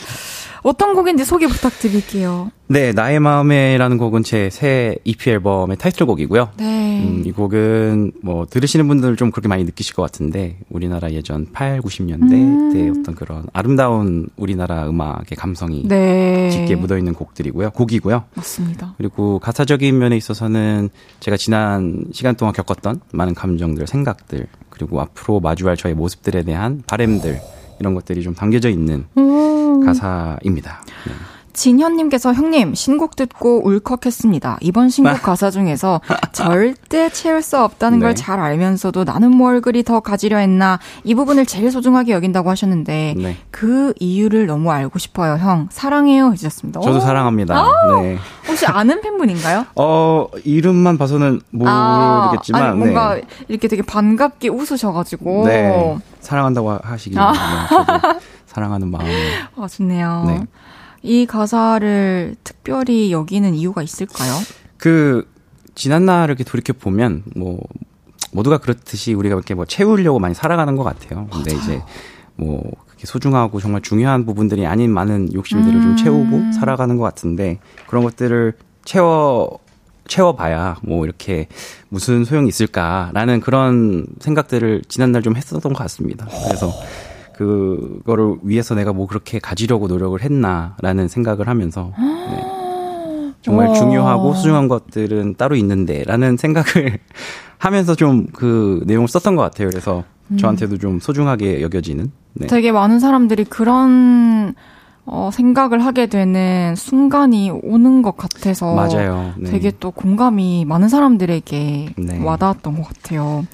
[0.62, 2.50] 어떤 곡인지 소개 부탁드릴게요.
[2.68, 6.50] 네, 나의 마음에라는 곡은 제 새 EP 앨범의 타이틀곡이고요.
[6.58, 7.02] 네.
[7.02, 11.80] 음, 이 곡은 뭐 들으시는 분들 좀 그렇게 많이 느끼실 것 같은데 우리나라 예전 8,
[11.80, 12.72] 90년대 음.
[12.72, 16.50] 때 어떤 그런 아름다운 우리나라 음악의 감성이 네.
[16.50, 17.70] 짙게 묻어 있는 곡들이고요.
[17.70, 18.24] 곡이고요.
[18.34, 18.94] 맞습니다.
[18.98, 25.76] 그리고 가사적인 면에 있어서는 제가 지난 시간 동안 겪었던 많은 감정들, 생각들, 그리고 앞으로 마주할
[25.76, 27.40] 저의 모습들에 대한 바램들
[27.80, 29.84] 이런 것들이 좀 담겨져 있는 음.
[29.84, 30.84] 가사입니다.
[31.06, 31.12] 네.
[31.52, 34.58] 진현님께서 형님 신곡 듣고 울컥했습니다.
[34.60, 36.00] 이번 신곡 가사 중에서
[36.32, 38.06] 절대 채울 수 없다는 네.
[38.06, 43.36] 걸잘 알면서도 나는 뭘 그리 더 가지려 했나 이 부분을 제일 소중하게 여긴다고 하셨는데 네.
[43.50, 45.36] 그 이유를 너무 알고 싶어요.
[45.36, 46.80] 형 사랑해요 해주셨습니다.
[46.80, 47.64] 저도 오, 사랑합니다.
[48.02, 48.18] 네.
[48.48, 49.66] 혹시 아는 팬분인가요?
[49.76, 53.22] 어, 이름만 봐서는 모르겠지만, 아, 뭔가 네.
[53.48, 55.96] 이렇게 되게 반갑게 웃으셔가지고 네.
[56.20, 57.32] 사랑한다고 하시길 아.
[58.46, 59.10] 사랑하는 마음에.
[59.56, 60.46] 아, 좋네요.
[61.02, 61.08] 네.
[61.08, 64.32] 이 가사를 특별히 여기는 이유가 있을까요?
[64.76, 65.28] 그,
[65.74, 67.60] 지난 날을 이렇게 돌이켜 보면, 뭐,
[68.32, 71.26] 모두가 그렇듯이 우리가 이렇게 뭐 채우려고 많이 살아가는 것 같아요.
[71.32, 71.82] 근데 이제,
[72.36, 75.82] 뭐, 그렇게 소중하고 정말 중요한 부분들이 아닌 많은 욕심들을 음.
[75.82, 79.58] 좀 채우고 살아가는 것 같은데, 그런 것들을 채워,
[80.10, 81.46] 채워봐야 뭐 이렇게
[81.88, 86.26] 무슨 소용이 있을까라는 그런 생각들을 지난날 좀 했었던 것 같습니다.
[86.46, 86.72] 그래서
[87.40, 93.32] 그거를 위해서 내가 뭐 그렇게 가지려고 노력을 했나라는 생각을 하면서 네.
[93.40, 93.74] 정말 와.
[93.74, 96.98] 중요하고 소중한 것들은 따로 있는데라는 생각을
[97.56, 99.70] 하면서 좀 그 내용을 썼던 것 같아요.
[99.70, 100.04] 그래서
[100.38, 102.12] 저한테도 좀 소중하게 여겨지는.
[102.34, 102.46] 네.
[102.46, 104.54] 되게 많은 사람들이 그런
[105.12, 109.34] 어, 생각을 하게 되는 순간이 오는 것 같아서 맞아요.
[109.36, 109.50] 네.
[109.50, 112.24] 되게 또 공감이 많은 사람들에게 네.
[112.24, 113.44] 와닿았던 것 같아요.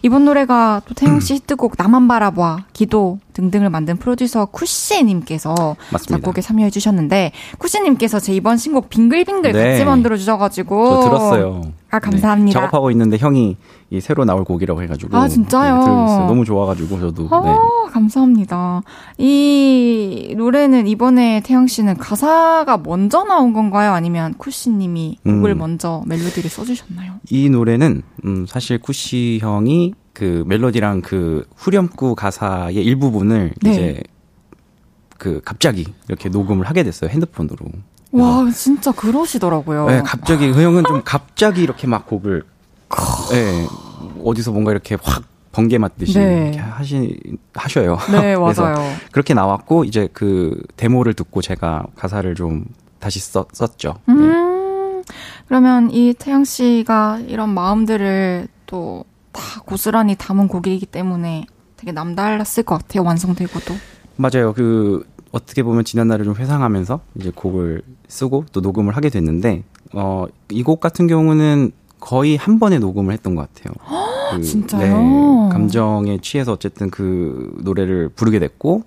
[0.00, 4.46] 이번 노래가 또 태영 씨 히트곡 나만 바라봐, 기도 등등을 만든 프로듀서
[5.92, 6.16] 맞습니다.
[6.16, 9.72] 작곡에 참여해 주셨는데 쿠씨님께서 제 이번 신곡 빙글빙글 네.
[9.72, 11.62] 같이 만들어 주셔가지고 저 들었어요.
[11.92, 12.46] 아 감사합니다.
[12.46, 12.52] 네.
[12.52, 13.58] 작업하고 있는데 형이
[13.90, 15.14] 이 새로 나올 곡이라고 해가지고.
[15.14, 15.76] 아, 진짜요?
[15.76, 16.26] 네.
[16.26, 17.24] 너무 좋아가지고 저도.
[17.24, 17.50] 네.
[17.50, 18.80] 어, 감사합니다.
[19.18, 23.92] 이 노래는 이번에 태영 씨는 가사가 먼저 나온 건가요?
[23.92, 25.58] 아니면 쿠씨님이 곡을 음.
[25.58, 27.12] 먼저 멜로디를 써주셨나요?
[27.28, 33.70] 이 노래는 음 사실 쿠시 형이 그 멜로디랑 그 후렴구 가사의 일부분을 네.
[33.70, 34.02] 이제
[35.18, 37.66] 그 갑자기 이렇게 녹음을 하게 됐어요 핸드폰으로.
[38.12, 39.86] 와, 진짜 그러시더라고요.
[39.86, 42.44] 네, 갑자기 그 형은 좀 갑자기 이렇게 막 곡을
[43.30, 43.66] 네,
[44.24, 46.56] 어디서 뭔가 이렇게 확 번개 맞듯이 네.
[46.56, 47.18] 하시
[47.54, 47.98] 하셔요.
[48.10, 48.76] 네, 맞아요.
[49.10, 52.64] 그렇게 나왔고 이제 그 데모를 듣고 제가 가사를 좀
[52.98, 53.96] 다시 썼, 썼죠.
[54.06, 54.14] 네.
[54.14, 55.02] 음,
[55.48, 61.46] 그러면 이 태영 씨가 이런 마음들을 또 다 고스란히 담은 곡이기 때문에
[61.76, 63.02] 되게 남달랐을 것 같아요.
[63.04, 63.74] 완성되고도.
[64.16, 64.52] 맞아요.
[64.52, 69.64] 그 어떻게 보면 지난날을 좀 회상하면서 이제 곡을 쓰고 또 녹음을 하게 됐는데
[69.94, 73.74] 어, 이 곡 같은 경우는 거의 한 번에 녹음을 했던 것 같아요.
[74.32, 74.80] 그, 진짜요?
[74.98, 78.82] 네, 감정에 취해서 어쨌든 그 노래를 부르게 됐고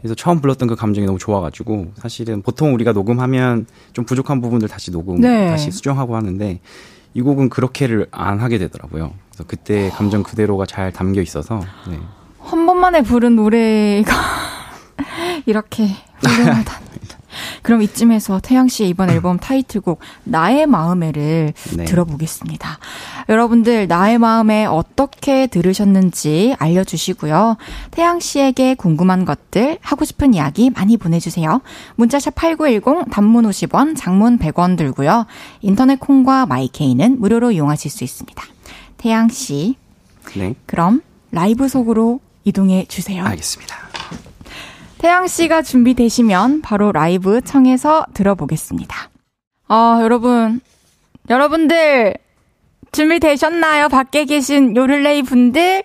[0.00, 4.90] 그래서 처음 불렀던 그 감정이 너무 좋아가지고 사실은 보통 우리가 녹음하면 좀 부족한 부분들 다시
[4.90, 5.48] 녹음 네.
[5.48, 6.60] 다시 수정하고 하는데
[7.14, 9.12] 이 곡은 그렇게를 안 하게 되더라고요.
[9.30, 11.98] 그래서 그때 감정 그대로가 잘 담겨 있어서 네.
[12.40, 14.12] 한 번만에 부른 노래가
[15.46, 15.88] 이렇게
[16.22, 16.80] 훌륭하다.
[17.62, 21.84] 그럼 이쯤에서 태양 씨의 이번 앨범 타이틀곡 나의 마음에를 네.
[21.84, 22.78] 들어보겠습니다.
[23.28, 27.56] 여러분들 나의 마음에 어떻게 들으셨는지 알려주시고요.
[27.90, 31.60] 태양 씨에게 궁금한 것들 하고 싶은 이야기 많이 보내주세요.
[31.96, 35.26] 문자샵 8910 단문 50원, 장문 100원 들고요.
[35.60, 38.42] 인터넷 콩과 마이케이는 무료로 이용하실 수 있습니다.
[38.96, 39.76] 태양 씨.
[40.36, 40.54] 네.
[40.66, 43.24] 그럼 라이브 속으로 이동해 주세요.
[43.24, 43.83] 알겠습니다.
[45.04, 49.10] 태양 씨가 준비되시면 바로 라이브 청해서 들어보겠습니다.
[49.68, 50.62] 아, 여러분.
[51.28, 52.14] 여러분들,
[52.90, 53.90] 준비되셨나요?
[53.90, 55.82] 밖에 계신 요를레이 분들?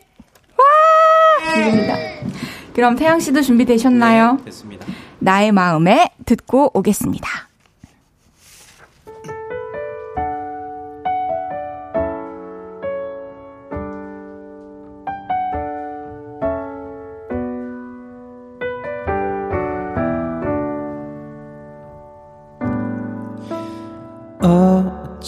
[0.58, 1.54] 와!
[1.54, 1.98] 기입니다
[2.74, 4.38] 그럼 태양 씨도 준비되셨나요?
[4.38, 4.88] 네, 됐습니다.
[5.20, 7.49] 나의 마음에 듣고 오겠습니다.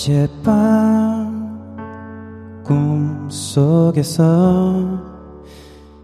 [0.02, 1.62] 어젯밤
[2.66, 4.24] 꿈속에서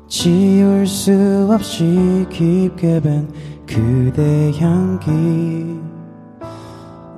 [0.07, 3.27] 지울 수 없이 깊게 밴
[3.65, 5.79] 그대 향기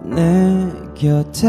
[0.05, 1.47] 내 곁에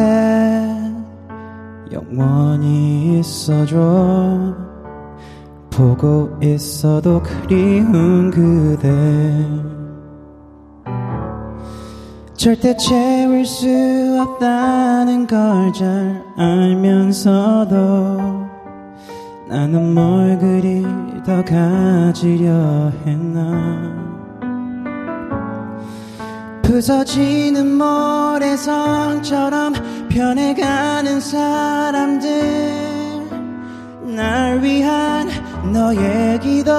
[1.92, 4.56] 영원히 있어줘.
[5.70, 8.90] 보고 있어도 그리운 그대.
[12.34, 13.68] 절대 채울 수
[14.40, 17.76] 없다는 걸 잘 알면서도
[19.48, 20.82] 나는 뭘 그리
[21.24, 24.00] 더 가지려 했나.
[26.62, 29.74] 부서지는 모래성처럼
[30.08, 32.30] 변해가는 사람들.
[34.16, 35.28] 날 위한
[35.72, 36.72] 너의 기도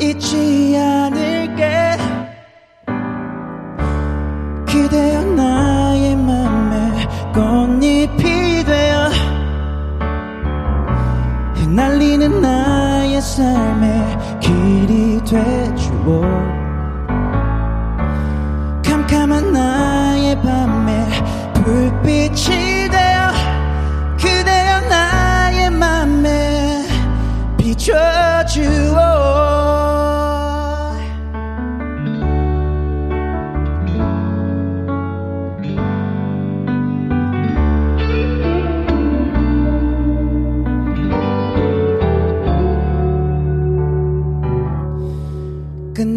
[0.00, 1.98] 잊지 않을게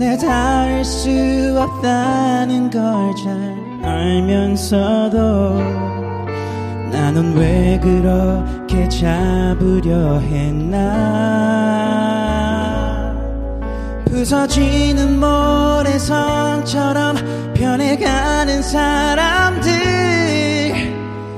[0.02, 1.10] 내 닿을 수
[1.60, 3.38] 없다는 걸 잘
[3.84, 5.60] 알면서도
[6.92, 10.82] 나는 왜 그렇게 잡으려 했나?
[14.06, 17.18] 부서지는 모래성처럼
[17.54, 19.72] 변해가는 사람들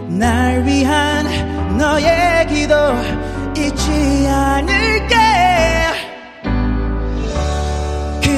[0.07, 1.27] 날 위한
[1.77, 2.75] 너의 기도
[3.57, 5.22] 잊지 않을게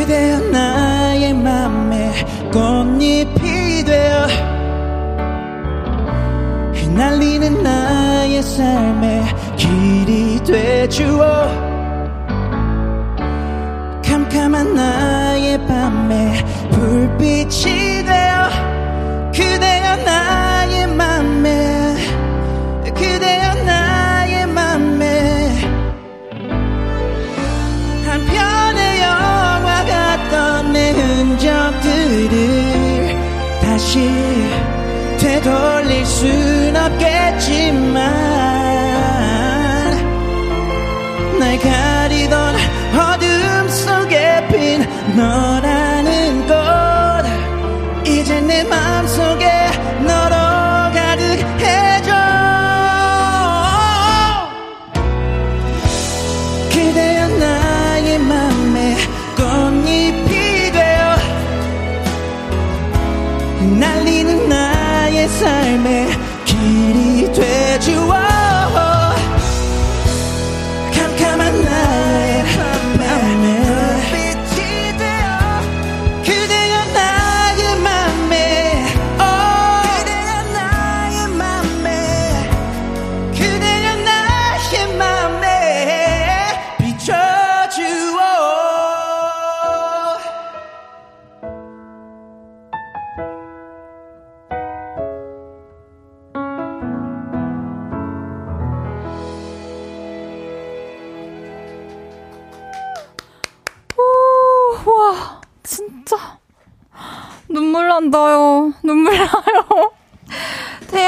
[0.05, 2.11] 그대여 나의 맘에
[2.53, 4.27] 꽃잎이 되어
[6.75, 9.23] 휘날리는 나의 삶의
[9.57, 11.47] 길이 되주어
[14.03, 17.94] 캄캄한 나의 밤에 불빛이
[35.45, 38.24] 돌릴 순 없겠지만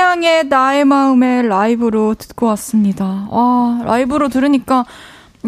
[0.07, 3.27] 태양의 나의 마음에 라이브로 듣고 왔습니다.
[3.29, 4.85] 와, 라이브로 들으니까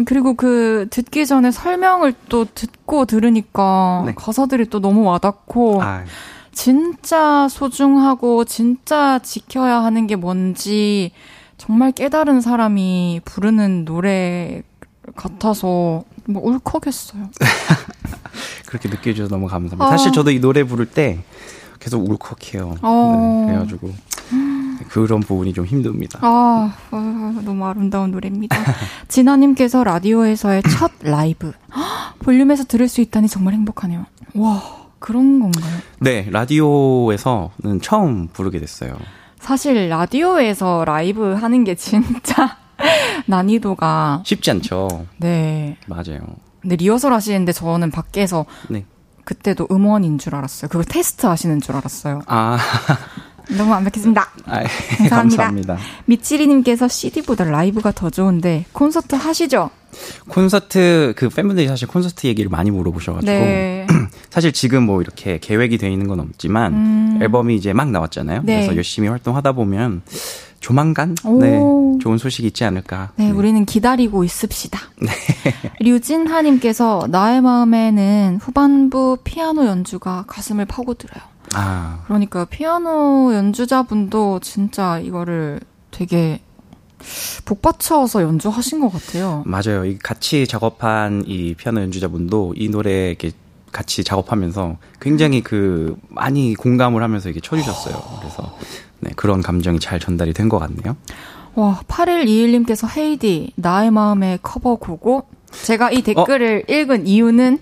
[0.04, 4.12] 그리고 그 듣기 전에 설명을 또 듣고 들으니까 네.
[4.14, 6.04] 가사들이 또 너무 와닿고 아.
[6.52, 11.12] 진짜 소중하고 진짜 지켜야 하는 게 뭔지
[11.56, 14.62] 정말 깨달은 사람이 부르는 노래
[15.16, 17.30] 같아서 뭐 울컥했어요.
[18.66, 19.86] 그렇게 느껴주셔서 너무 감사합니다.
[19.86, 19.88] 아.
[19.88, 21.20] 사실 저도 이 노래 부를 때
[21.78, 22.74] 계속 울컥해요.
[22.82, 23.44] 어.
[23.46, 23.90] 네, 그래가지고
[24.88, 26.18] 그런 부분이 좀 힘듭니다.
[26.22, 28.56] 아, 아 너무 아름다운 노래입니다.
[29.08, 31.52] 진아님께서 라디오에서의 첫 라이브
[32.20, 34.06] 볼륨에서 들을 수 있다니 정말 행복하네요.
[34.34, 34.62] 와
[34.98, 35.80] 그런 건가요?
[36.00, 38.96] 네 라디오에서는 처음 부르게 됐어요.
[39.38, 42.58] 사실 라디오에서 라이브 하는 게 진짜
[43.26, 45.06] 난이도가 쉽지 않죠.
[45.18, 46.20] 네 맞아요.
[46.60, 48.84] 근데 리허설 하시는데 저는 밖에서 네.
[49.24, 50.68] 그때도 음원인 줄 알았어요.
[50.68, 52.22] 그거 테스트 하시는 줄 알았어요.
[52.26, 52.58] 아.
[53.56, 54.30] 너무 완벽했습니다.
[54.46, 54.62] 아,
[54.98, 55.08] 감사합니다.
[55.16, 55.78] 감사합니다.
[56.06, 59.70] 미치리님께서 CD보다 라이브가 더 좋은데 콘서트 하시죠?
[60.28, 63.86] 콘서트 그 팬분들이 사실 콘서트 얘기를 많이 물어보셔가지고 네.
[64.30, 67.18] 사실 지금 뭐 이렇게 계획이 돼 있는 건 없지만 음.
[67.20, 68.42] 앨범이 이제 막 나왔잖아요.
[68.44, 68.56] 네.
[68.56, 70.02] 그래서 열심히 활동하다 보면
[70.60, 71.58] 조만간 네,
[72.00, 73.12] 좋은 소식이 있지 않을까.
[73.16, 73.30] 네, 네.
[73.30, 74.78] 우리는 기다리고 있읍시다.
[75.02, 75.10] 네.
[75.80, 81.22] 류진하님께서 나의 마음에는 후반부 피아노 연주가 가슴을 파고들어요.
[81.54, 82.02] 아.
[82.06, 86.40] 그러니까 피아노 연주자분도 진짜 이거를 되게
[87.44, 89.42] 복받쳐서 연주하신 것 같아요.
[89.46, 89.84] 맞아요.
[89.84, 93.32] 이 같이 작업한 이 피아노 연주자분도 이 노래 이렇게
[93.72, 97.94] 같이 작업하면서 굉장히 그 많이 공감을 하면서 이게 쳐주셨어요.
[98.20, 98.56] 그래서
[99.00, 100.96] 네, 그런 감정이 잘 전달이 된 것 같네요.
[101.54, 106.72] 와, 8121님께서 헤이디, 나의 마음의 커버곡고 제가 이 댓글을 어?
[106.72, 107.58] 읽은 이유는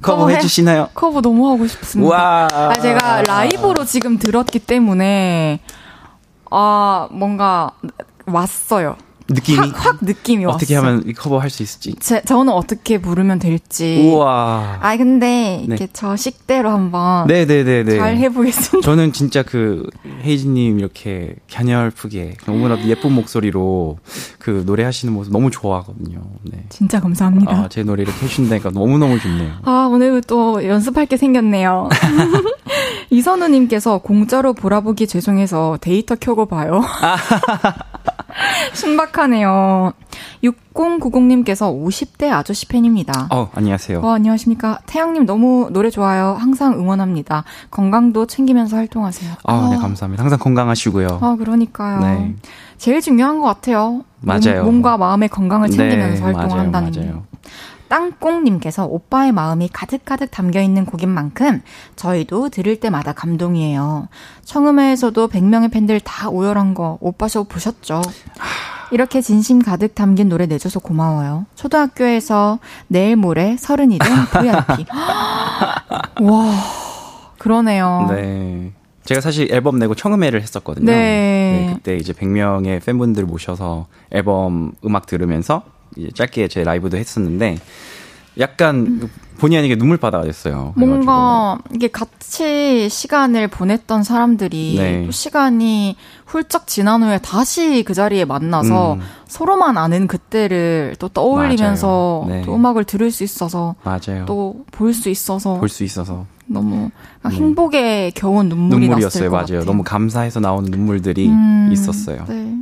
[0.00, 0.88] 커버 해주시나요?
[0.94, 2.14] 커버 너무 하고 싶습니다.
[2.14, 2.48] 와.
[2.52, 5.60] 아, 제가 라이브로 지금 들었기 때문에,
[6.50, 7.72] 아, 뭔가
[8.26, 8.96] 왔어요.
[9.34, 10.86] 느낌이 확, 확 느낌이 어떻게 왔어.
[10.86, 11.94] 하면 커버할 수 있을지.
[12.00, 14.00] 제, 저는 어떻게 부르면 될지.
[14.12, 14.78] 우와.
[14.80, 15.64] 아 근데 네.
[15.66, 18.84] 이렇게 저 식대로 한번 네네네네 잘 해보겠습니다.
[18.84, 19.86] 저는 진짜 그
[20.24, 23.98] 헤이즈님 이렇게 갸냘프게 너무나 예쁜 목소리로
[24.38, 26.20] 그 노래하시는 모습 너무 좋아하거든요.
[26.42, 26.64] 네.
[26.68, 27.52] 진짜 감사합니다.
[27.52, 29.52] 아, 제 노래 이렇게 해주신다니까 너무 너무 좋네요.
[29.64, 31.88] 아 오늘 또 연습할 게 생겼네요.
[33.12, 36.80] 이선우님께서 공짜로 보라보기 죄송해서 데이터 켜고 봐요.
[38.72, 39.92] 신박하네요.
[40.42, 43.28] 6090님께서 50대 아저씨 팬입니다.
[43.30, 44.00] 어, 안녕하세요.
[44.00, 44.78] 어, 안녕하십니까.
[44.86, 46.36] 태양님 너무 노래 좋아요.
[46.38, 47.44] 항상 응원합니다.
[47.70, 49.32] 건강도 챙기면서 활동하세요.
[49.44, 49.68] 아, 어.
[49.68, 50.22] 네, 감사합니다.
[50.22, 51.18] 항상 건강하시고요.
[51.20, 52.00] 아, 그러니까요.
[52.00, 52.34] 네.
[52.78, 54.04] 제일 중요한 것 같아요.
[54.20, 54.64] 맞아요.
[54.64, 57.24] 몸, 과 마음의 건강을 챙기면서 네, 활동한다는 맞아요, 맞아요.
[57.92, 61.60] 땅콩님께서 오빠의 마음이 가득가득 담겨있는 곡인 만큼
[61.94, 64.08] 저희도 들을 때마다 감동이에요.
[64.44, 68.00] 청음회에서도 100명의 팬들 다 오열한 거 오빠 쇼 보셨죠?
[68.92, 71.44] 이렇게 진심 가득 담긴 노래 내줘서 고마워요.
[71.54, 74.86] 초등학교에서 내일 모레 서른이 된 VIP.
[76.24, 76.54] 와,
[77.36, 78.06] 그러네요.
[78.08, 78.72] 네.
[79.04, 80.86] 제가 사실 앨범 내고 청음회를 했었거든요.
[80.86, 80.94] 네.
[80.94, 85.62] 네 그때 이제 100명의 팬분들 모셔서 앨범 음악 들으면서
[86.14, 87.58] 짧게 제 라이브도 했었는데
[88.40, 90.72] 약간 본의 아니게 눈물바다가 됐어요.
[90.76, 95.04] 뭔가 이게 같이 시간을 보냈던 사람들이 네.
[95.04, 99.00] 또 시간이 훌쩍 지난 후에 다시 그 자리에 만나서 음.
[99.28, 102.42] 서로만 아는 그때를 또 떠올리면서 네.
[102.46, 103.74] 또 음악을 들을 수 있어서
[104.26, 106.90] 또볼 수 있어서 볼 수 있어서 너무
[107.24, 107.30] 음.
[107.30, 109.30] 행복에 겨운 눈물이 눈물이었어요.
[109.30, 109.42] 맞아요.
[109.46, 109.64] 같아요.
[109.64, 111.68] 너무 감사해서 나오는 눈물들이 음.
[111.72, 112.24] 있었어요.
[112.28, 112.54] 네.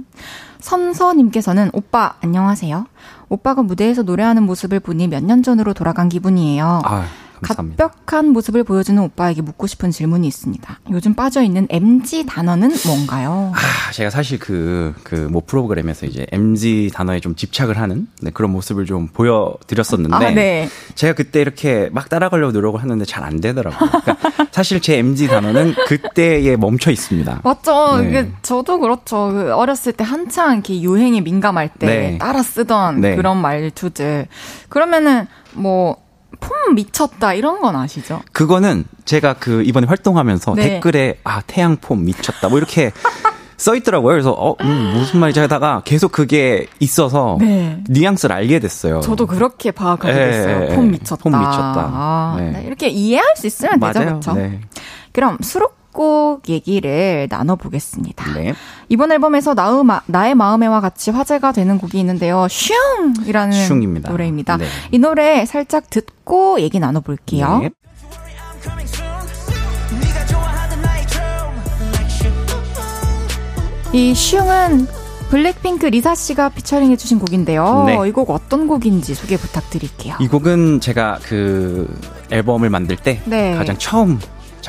[0.60, 2.86] 선서님께서는 오빠 안녕하세요.
[3.30, 6.82] 오빠가 무대에서 노래하는 모습을 보니 몇 년 전으로 돌아간 기분이에요.
[6.84, 7.04] 아,
[7.40, 7.88] 감사합니다.
[7.88, 10.80] 갑벽한 모습을 보여주는 오빠에게 묻고 싶은 질문이 있습니다.
[10.90, 13.52] 요즘 빠져 있는 MG 단어는 뭔가요?
[13.54, 18.50] 아, 제가 사실 그, 그, 뭐 프로그램에서 이제 MG 단어에 좀 집착을 하는 네, 그런
[18.50, 20.14] 모습을 좀 보여드렸었는데.
[20.14, 20.68] 아, 네.
[20.94, 23.90] 제가 그때 이렇게 막 따라가려고 노력을 하는데 잘 안 되더라고요.
[23.90, 24.16] 그러니까
[24.50, 27.40] 사실 제 MG 단어는 그때에 멈춰 있습니다.
[27.44, 27.98] 맞죠.
[27.98, 28.32] 네.
[28.42, 29.28] 저도 그렇죠.
[29.30, 32.18] 그 어렸을 때 한창 이렇게 유행에 민감할 때 네.
[32.18, 33.16] 따라 쓰던 네.
[33.16, 34.26] 그런 말투들.
[34.68, 35.96] 그러면은 뭐,
[36.38, 38.20] 폼 미쳤다 이런 건 아시죠?
[38.32, 40.62] 그거는 제가 그 이번에 활동하면서 네.
[40.68, 42.92] 댓글에 아 태양 폼 미쳤다 뭐 이렇게
[43.56, 44.12] 써 있더라고요.
[44.12, 47.82] 그래서 어 음, 무슨 말이지 하다가 계속 그게 있어서 네.
[47.88, 49.00] 뉘앙스를 알게 됐어요.
[49.00, 50.30] 저도 그렇게 파악하게 네.
[50.30, 50.76] 됐어요.
[50.76, 51.22] 폼 미쳤다.
[51.22, 51.90] 폼 미쳤다.
[51.92, 52.50] 아, 네.
[52.52, 52.62] 네.
[52.66, 53.92] 이렇게 이해할 수 있으면 맞아요.
[53.92, 54.32] 되죠, 그렇죠?
[54.32, 54.60] 네.
[55.12, 58.32] 그럼 수록 곡 얘기를 나눠보겠습니다.
[58.32, 58.54] 네.
[58.88, 62.46] 이번 앨범에서 나우마, 나의 마음에와 같이 화제가 되는 곡이 있는데요.
[62.48, 64.10] 슝이라는 슝입니다.
[64.10, 64.56] 노래입니다.
[64.56, 64.64] 네.
[64.92, 67.58] 이 노래 살짝 듣고 얘기 나눠볼게요.
[67.58, 67.70] 네.
[73.92, 74.86] 이 슝은
[75.28, 77.84] 블랙핑크 리사 씨가 피처링 해주신 곡인데요.
[77.86, 78.08] 네.
[78.08, 80.16] 이곡 어떤 곡인지 소개 부탁드릴게요.
[80.18, 81.94] 이 곡은 제가 그
[82.30, 83.54] 앨범을 만들 때 네.
[83.54, 84.18] 가장 처음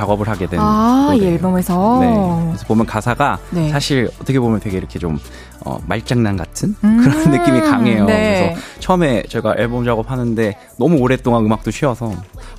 [0.02, 1.24] 작업을 하게 된 아, 이.
[1.24, 1.99] 앨범에서.
[2.02, 2.45] 네.
[2.47, 3.70] 그래서 보면 가사가 네.
[3.70, 5.20] 사실 어떻게 보면 되게 이렇게 좀
[5.64, 8.06] 어, 말장난 같은 음, 그런 느낌이 강해요.
[8.06, 8.54] 네.
[8.56, 12.14] 그래서 처음에 제가 앨범 작업하는데 너무 오랫동안 음악도 쉬어서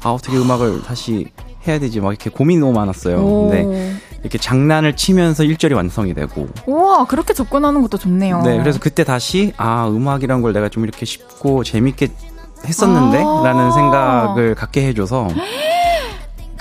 [0.05, 1.26] 아 어떻게 음악을 다시
[1.66, 3.16] 해야 되지 막 이렇게 고민이 너무 많았어요.
[3.18, 3.49] 오.
[3.51, 8.43] 근데 이렇게 장난을 치면서 1절이 완성이 되고 우와, 그렇게 접근하는 것도 좋네요.
[8.43, 12.09] 네, 그래서 그때 다시 아 음악이란 걸 내가 좀 이렇게 쉽고 재밌게
[12.64, 13.43] 했었는데 아.
[13.45, 15.26] 라는 생각을 갖게 해줘서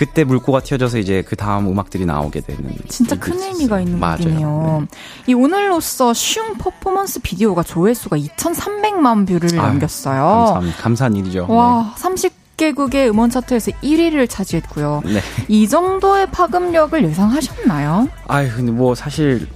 [0.02, 3.80] 그때 물꼬가 틔어져서 이제 그 다음 음악들이 나오게 되는 진짜 일들이 큰 의미가 있었어요.
[3.82, 4.80] 있는 맞아요.
[4.82, 4.88] 네.
[5.28, 10.24] 이 오늘로써 슝 퍼포먼스 비디오가 조회수가 2,300만 뷰를 아유, 넘겼어요.
[10.24, 10.78] 감사합니다.
[10.82, 11.46] 감사한 일이죠.
[11.48, 15.04] 와, 30 개국의 음원 차트에서 1위를 차지했고요.
[15.06, 15.14] 네.
[15.14, 15.22] 네.
[15.48, 18.10] 이 정도의 파급력을 예상하셨나요?
[18.28, 19.48] 아유 근데 뭐 사실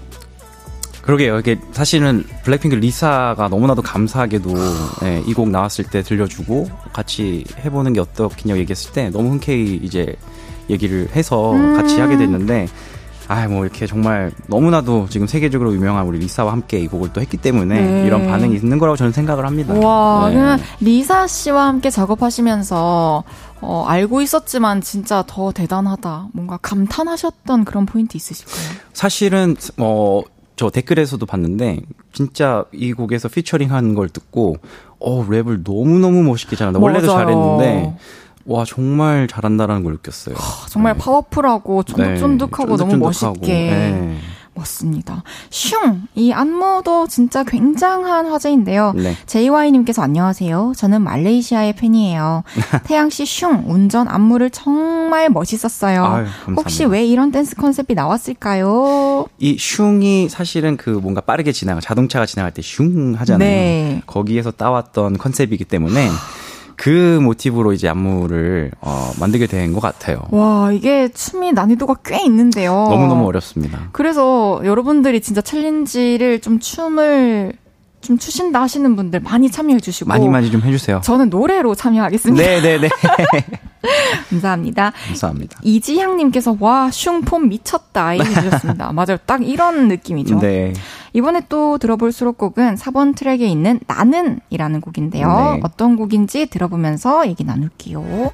[1.02, 1.40] 그러게요.
[1.40, 4.54] 이게 사실은 블랙핑크 리사가 너무나도 감사하게도
[5.02, 10.16] 네, 이곡 나왔을 때 들려주고 같이 해보는 게 어떻겠냐고 얘기했을 때 너무 흔쾌히 이제
[10.70, 11.76] 얘기를 해서 음.
[11.76, 12.68] 같이 하게 됐는데
[13.28, 17.38] 아 뭐 이렇게 정말 너무나도 지금 세계적으로 유명한 우리 리사와 함께 이 곡을 또 했기
[17.38, 18.06] 때문에 네.
[18.06, 19.74] 이런 반응이 있는 거라고 저는 생각을 합니다.
[19.74, 20.58] 와, 네.
[20.80, 23.24] 리사 씨와 함께 작업하시면서
[23.62, 26.28] 어, 알고 있었지만 진짜 더 대단하다.
[26.34, 28.78] 뭔가 감탄하셨던 그런 포인트 있으실까요?
[28.94, 30.22] 사실은 어,
[30.56, 31.82] 저 댓글에서도 봤는데
[32.14, 34.58] 진짜 이 곡에서 피처링 한 걸 듣고
[35.00, 36.80] 어 랩을 너무 너무 멋있게 잘한다.
[36.80, 37.26] 원래도 맞아요.
[37.26, 37.98] 잘했는데
[38.46, 40.36] 와 정말 잘한다라는 걸 느꼈어요.
[40.70, 41.00] 정말 네.
[41.00, 42.98] 파워풀하고 쫀득쫀득하고 네, 너무.
[42.98, 44.18] 멋있게 네.
[44.58, 45.22] 멋습니다.
[45.50, 46.04] 슝!
[46.16, 48.94] 이 안무도 진짜 굉장한 화제인데요.
[48.96, 49.14] 네.
[49.26, 50.72] JY님께서 안녕하세요.
[50.78, 52.44] 저는 말레이시아의 팬이에요.
[52.86, 53.64] 태양씨 슝!
[53.66, 56.06] 운전 안무를 정말 멋있었어요.
[56.06, 56.26] 아유.
[56.56, 59.26] 혹시 왜 이런 댄스 컨셉이 나왔을까요?
[59.40, 63.40] 이 슝이 사실은 그 뭔가 빠르게 지나가 자동차가 지나갈 때 슝 하잖아요.
[63.50, 64.02] 네.
[64.06, 66.10] 거기에서 따왔던 컨셉이기 때문에
[66.76, 70.20] 그 모티브로 이제 안무를 어, 만들게 된 것 같아요.
[70.32, 72.72] 와, 이게 춤이 난이도가 꽤 있는데요.
[72.90, 73.90] 너무 너무 어렵습니다.
[73.92, 77.54] 그래서 여러분들이 진짜 챌린지를 좀 춤을
[78.06, 81.02] 좀 추신다 하시는 분들 많이 참여해 주시고 많이 많이 좀 해주세요.
[81.04, 82.46] 저는 노래로 참여하겠습니다.
[82.46, 82.90] 네네네.
[84.30, 84.92] 감사합니다.
[85.08, 85.60] 감사합니다.
[85.64, 88.92] 이지향님께서 와 슝폼 미쳤다 해주셨습니다.
[88.94, 90.40] 맞아요, 딱 이런 느낌이죠.
[90.40, 90.74] 네.
[91.14, 95.28] 이번에 또 들어볼 수록곡은 4번 트랙에 있는 나는이라는 곡인데요.
[95.28, 95.60] 네.
[95.64, 98.32] 어떤 곡인지 들어보면서 얘기 나눌게요.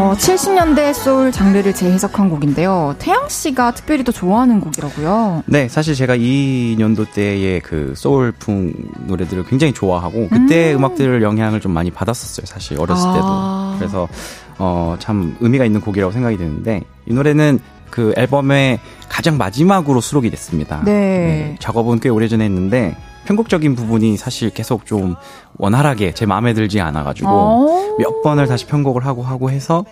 [0.00, 2.94] 어, 70년대 소울 장르를 재해석한 곡인데요.
[2.98, 5.42] 태양 씨가 특별히 또 좋아하는 곡이라고요.
[5.44, 8.72] 네, 사실 제가 이 년도 때의 그 소울풍
[9.06, 10.82] 노래들을 굉장히 좋아하고 그때 음.
[10.82, 12.46] 악들을 영향을 좀 많이 받았었어요.
[12.46, 13.12] 사실 어렸을 아.
[13.12, 13.78] 때도.
[13.78, 14.08] 그래서
[14.56, 18.80] 어, 참 의미가 있는 곡이라고 생각이 드는데 이 노래는 그 앨범의
[19.10, 20.82] 가장 마지막으로 수록이 됐습니다.
[20.82, 21.56] 네.
[21.60, 22.96] 작업은 꽤 오래전에 했는데
[23.26, 25.16] 편곡적인 부분이 사실 계속 좀
[25.58, 27.96] 원활하게 제 마음에 들지 않아가지고 어.
[27.98, 29.84] 몇 번을 다시 편곡을 하고 하고 해서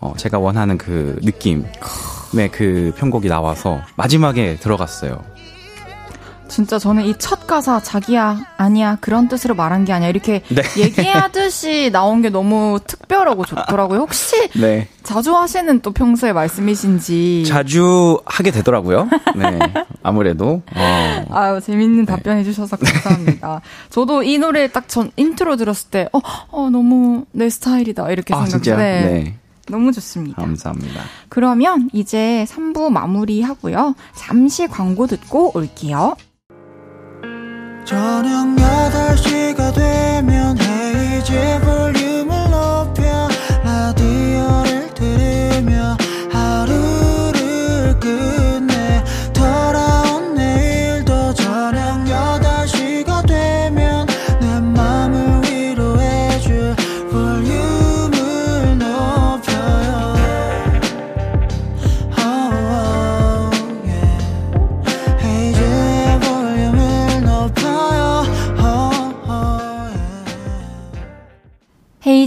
[0.00, 5.22] 어, 제가 원하는 그 느낌의 그 편곡이 나와서 마지막에 들어갔어요.
[6.48, 10.62] 진짜 저는 이 첫 가사 자기야 아니야 그런 뜻으로 말한 게 아니야 이렇게 네.
[10.78, 14.00] 얘기하듯이 나온 게 너무 특별하고 좋더라고요.
[14.00, 14.88] 혹시 네.
[15.02, 19.08] 자주 하시는 또 평소에 말씀이신지 자주 하게 되더라고요.
[19.36, 19.58] 네.
[20.02, 20.62] 아무래도.
[20.74, 21.24] 어.
[21.30, 23.60] 아유 재밌는 답변 해주셔서 감사합니다.
[23.90, 26.20] 저도 이 노래 딱 전 인트로 들었을 때 어,
[26.50, 28.62] 어 너무 내 스타일이다 이렇게 아, 생각해.
[28.62, 28.76] 진짜요?
[28.78, 29.34] 네.
[29.68, 30.40] 너무 좋습니다.
[30.42, 31.00] 감사합니다.
[31.30, 33.94] 그러면 이제 3부 마무리하고요.
[34.14, 36.16] 잠시 광고 듣고 올게요.
[37.84, 42.13] 저녁 8시가 되면 헤이즈 볼륨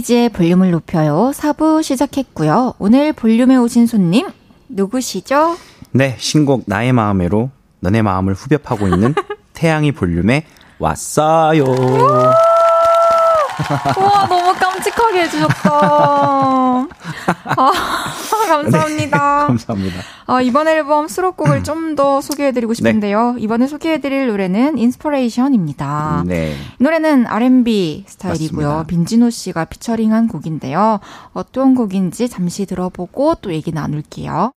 [0.08, 1.32] 헤이즈의 볼륨을 높여요.
[1.34, 2.74] 4부 시작했고요.
[2.78, 4.26] 오늘 볼륨에 오신 손님
[4.68, 5.56] 누구시죠?
[5.92, 6.16] 네.
[6.18, 7.50] 신곡 나의 마음에로
[7.80, 9.14] 너네 마음을 후벼파고 있는
[9.52, 10.44] 태양이 볼륨에
[10.78, 11.64] 왔어요.
[13.98, 15.70] 우와, 너무 깜찍하게 해주셨다.
[15.72, 16.86] 아,
[18.48, 19.40] 감사합니다.
[19.42, 20.00] 네, 감사합니다.
[20.26, 23.32] 어, 이번 앨범 수록곡을 좀 더 소개해드리고 싶은데요.
[23.32, 23.40] 네.
[23.40, 26.22] 이번에 소개해드릴 노래는 Inspiration입니다.
[26.26, 26.54] 네.
[26.78, 28.66] 이 노래는 R&B 스타일이고요.
[28.68, 28.86] 맞습니다.
[28.86, 31.00] 빈지노 씨가 피처링한 곡인데요.
[31.32, 34.52] 어떤 곡인지 잠시 들어보고 또 얘기 나눌게요.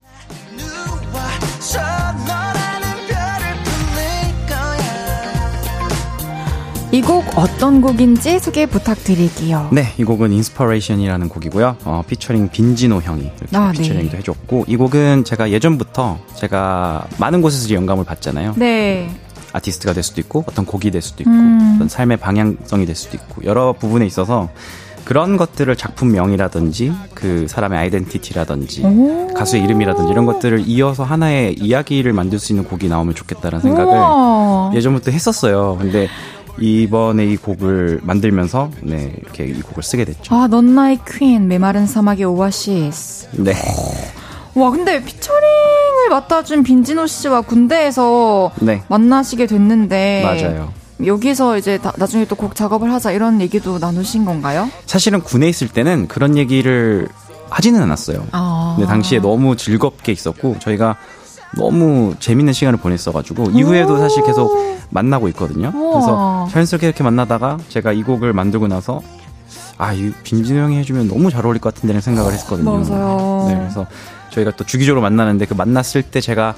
[6.94, 9.70] 이 곡 어떤 곡인지 소개 부탁드릴게요.
[9.72, 11.78] 네, 이 곡은 Inspiration이라는 곡이고요.
[11.86, 13.80] 어, 피처링 빈지노 형이 이렇게 아, 네.
[13.82, 14.18] 피처링도 네.
[14.18, 18.56] 해줬고 이 곡은 제가 예전부터 제가 많은 곳에서 영감을 받잖아요.
[18.58, 19.10] 네.
[19.54, 21.74] 아티스트가 될 수도 있고 어떤 곡이 될 수도 있고 음.
[21.76, 24.50] 어떤 삶의 방향성이 될 수도 있고 여러 부분에 있어서
[25.06, 29.34] 그런 것들을 작품명이라든지 그 사람의 아이덴티티라든지 오.
[29.34, 34.76] 가수의 이름이라든지 이런 것들을 이어서 하나의 이야기를 만들 수 있는 곡이 나오면 좋겠다라는 생각을.
[34.76, 35.78] 예전부터 했었어요.
[35.80, 36.08] 근데
[36.60, 40.36] 이번에 이 곡을 만들면서 네 이렇게 이 곡을 쓰게 됐죠.
[40.36, 43.30] 아, 넌 나의 queen 메마른 사막의 오아시스.
[43.34, 43.54] 네.
[44.54, 48.84] 와, 근데 피처링을 맡아준 빈지노 씨와 군대에서 네.
[48.89, 50.74] 만나시게 됐는데 맞아요.
[51.06, 54.70] 여기서 이제 다, 나중에 또 곡 작업을 하자 이런 얘기도 나누신 건가요?
[54.86, 57.08] 사실은 군에 있을 때는 그런 얘기를
[57.49, 58.28] 하지는 않았어요.
[58.34, 58.74] 아.
[58.78, 60.97] 근데 당시에 너무 즐겁게 있었고 저희가
[61.58, 65.72] 너무 재밌는 시간을 보냈어가지고 이후에도 사실 계속 만나고 있거든요.
[65.72, 69.02] 그래서 자연스럽게 이렇게 만나다가 제가 이 곡을 만들고 나서
[69.78, 72.72] 아, 이 빈진호 형이 해주면 너무 잘 어울릴 것 같은데는 생각을 했거든요.
[72.78, 73.46] 맞아요.
[73.50, 73.88] 네, 그래서
[74.30, 76.54] 저희가 또 주기적으로 만나는데 그 만났을 때 제가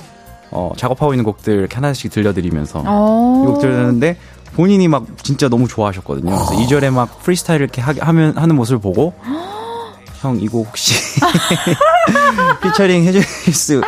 [0.51, 4.17] 어, 작업하고 있는 곡들 이렇게 하나씩 들려드리면서 이 곡들을 듣는데
[4.55, 6.29] 본인이 막 진짜 너무 좋아하셨거든요.
[6.35, 9.13] 그래서 2절에 막 프리스타일 이렇게 하, 하면 하는 모습을 보고
[10.21, 10.93] 형 이거 혹시
[12.61, 13.81] 피처링 해줄 수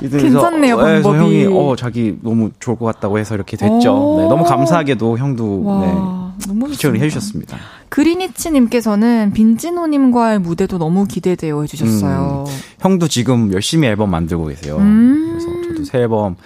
[0.00, 1.18] 괜찮네요 어, 방법이.
[1.18, 4.16] 형이 어 자기 너무 좋을 것 같다고 해서 이렇게 됐죠.
[4.18, 7.56] 네, 너무 감사하게도 형도 와, 네, 너무 피처링 해주셨습니다.
[7.88, 12.44] 그리니치님께서는 빈지노님과의 무대도 너무 기대되어 해주셨어요.
[12.46, 14.76] 음, 형도 지금 열심히 앨범 만들고 계세요.
[14.78, 15.28] 음.
[15.30, 16.36] 그래서 저도 새 앨범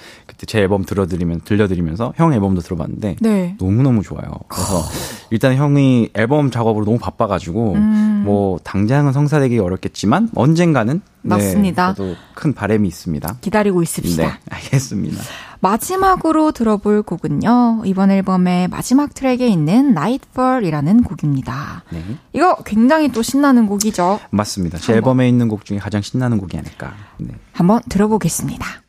[0.43, 3.57] 그때 제 앨범 들어드리면 들려드리면서 형 앨범도 들어봤는데 네.
[3.59, 4.25] 너무 너무 좋아요.
[4.49, 4.83] 그래서
[5.31, 8.23] 일단 형이 앨범 작업으로 너무 바빠가지고 음.
[8.25, 11.95] 뭐 당장은 성사되기 어렵겠지만 언젠가는 네, 맞습니다.
[11.95, 13.37] 네, 큰 바람이 있습니다.
[13.41, 14.23] 기다리고 있습니다.
[14.23, 15.23] 네, 알겠습니다.
[15.61, 17.83] 마지막으로 들어볼 곡은요.
[17.85, 21.85] 이번 앨범의 마지막 트랙에 있는 Nightfall이라는 곡입니다.
[21.91, 22.03] 네.
[22.33, 24.19] 이거 굉장히 또 신나는 곡이죠.
[24.31, 24.79] 맞습니다.
[24.79, 24.97] 제 한번.
[24.97, 26.95] 앨범에 있는 곡 중에 가장 신나는 곡이 아닐까.
[27.19, 27.29] 네.
[27.53, 28.82] 한번 들어보겠습니다.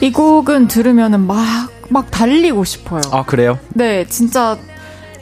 [0.00, 3.00] 이 곡은 들으면은 막, 막 달리고 싶어요.
[3.10, 3.58] 아, 그래요?
[3.70, 4.56] 네, 진짜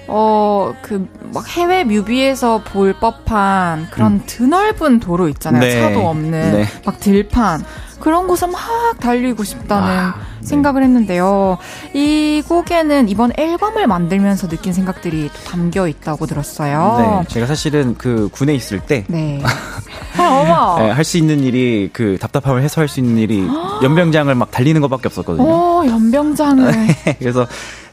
[0.09, 4.23] 어, 그, 막 해외 뮤비에서 볼 법한 그런 음.
[4.27, 5.61] 드넓은 도로 있잖아요.
[5.61, 5.81] 네.
[5.81, 6.53] 차도 없는.
[6.53, 6.65] 네.
[6.85, 7.65] 막 들판.
[8.01, 8.61] 그런 곳을 막
[9.01, 10.47] 달리고 싶다는 아, 네.
[10.47, 11.59] 생각을 했는데요.
[11.95, 17.23] 이 곡에는 이번 앨범을 만들면서 느낀 생각들이 담겨 있다고 들었어요.
[17.25, 19.05] 네, 제가 사실은 그 군에 있을 때.
[19.09, 19.43] 네.
[20.19, 23.47] 아, 네, 할수 있는 일이 그 답답함을 해소할 수 있는 일이
[23.83, 25.45] 연병장을 막 달리는 것밖에 없었거든요.
[25.45, 26.71] 오, 연병장을.
[27.05, 27.47] 네, 그래서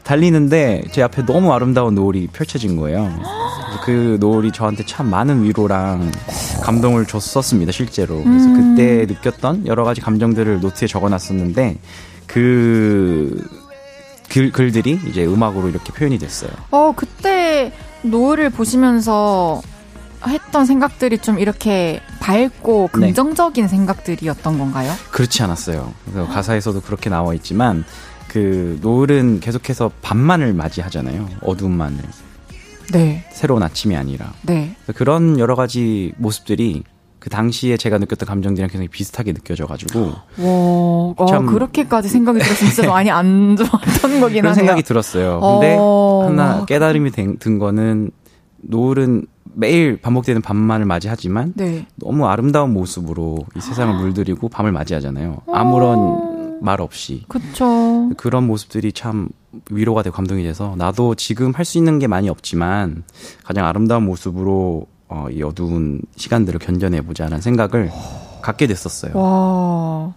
[0.04, 3.10] 달리는데 제 앞에 너무 아름다운 노을이 펼쳐진 거예요.
[3.84, 6.12] 그 노을이 저한테 참 많은 위로랑
[6.62, 8.22] 감동을 줬었습니다, 실제로.
[8.22, 8.76] 그래서 음.
[8.76, 11.78] 그때 느꼈던 여러 가지 감정들을 노트에 적어 놨었는데
[12.26, 13.42] 그
[14.28, 16.50] 글, 글들이 이제 음악으로 이렇게 표현이 됐어요.
[16.70, 19.62] 어, 그때 노을을 보시면서
[20.26, 23.00] 했던 생각들이 좀 이렇게 밝고 네.
[23.00, 23.68] 긍정적인 네.
[23.68, 24.92] 생각들이었던 건가요?
[25.10, 25.92] 그렇지 않았어요.
[26.04, 27.84] 그래서 가사에서도 그렇게 나와 있지만
[28.34, 31.28] 그 노을은 계속해서 밤만을 맞이하잖아요.
[31.42, 31.98] 어두운만을.
[32.92, 33.24] 네.
[33.30, 34.32] 새로운 아침이 아니라.
[34.42, 34.74] 네.
[34.96, 36.82] 그런 여러 가지 모습들이
[37.20, 40.00] 그 당시에 제가 느꼈던 감정들이랑 굉장히 비슷하게 느껴져가지고.
[40.00, 44.54] 와, 어, 참 그렇게까지 생각이 들었으면 진짜 많이 안 좋았던 거긴 그런 하네요.
[44.54, 45.38] 생각이 들었어요.
[45.40, 46.64] 근데 어, 하나 와.
[46.64, 48.10] 깨달음이 된, 든 거는
[48.62, 51.86] 노을은 매일 반복되는 밤만을 맞이하지만 네.
[51.94, 55.42] 너무 아름다운 모습으로 이 세상을 물들이고 밤을 맞이하잖아요.
[55.52, 56.33] 아무런
[56.64, 57.24] 말 없이.
[57.28, 58.10] 그쵸.
[58.16, 59.28] 그런 모습들이 참
[59.70, 63.04] 위로가 되고 감동이 돼서 나도 지금 할 수 있는 게 많이 없지만
[63.44, 67.90] 가장 아름다운 모습으로 어, 이 어두운 시간들을 견뎌내보자라는 생각을
[68.42, 69.12] 갖게 됐었어요.
[69.16, 70.12] 와.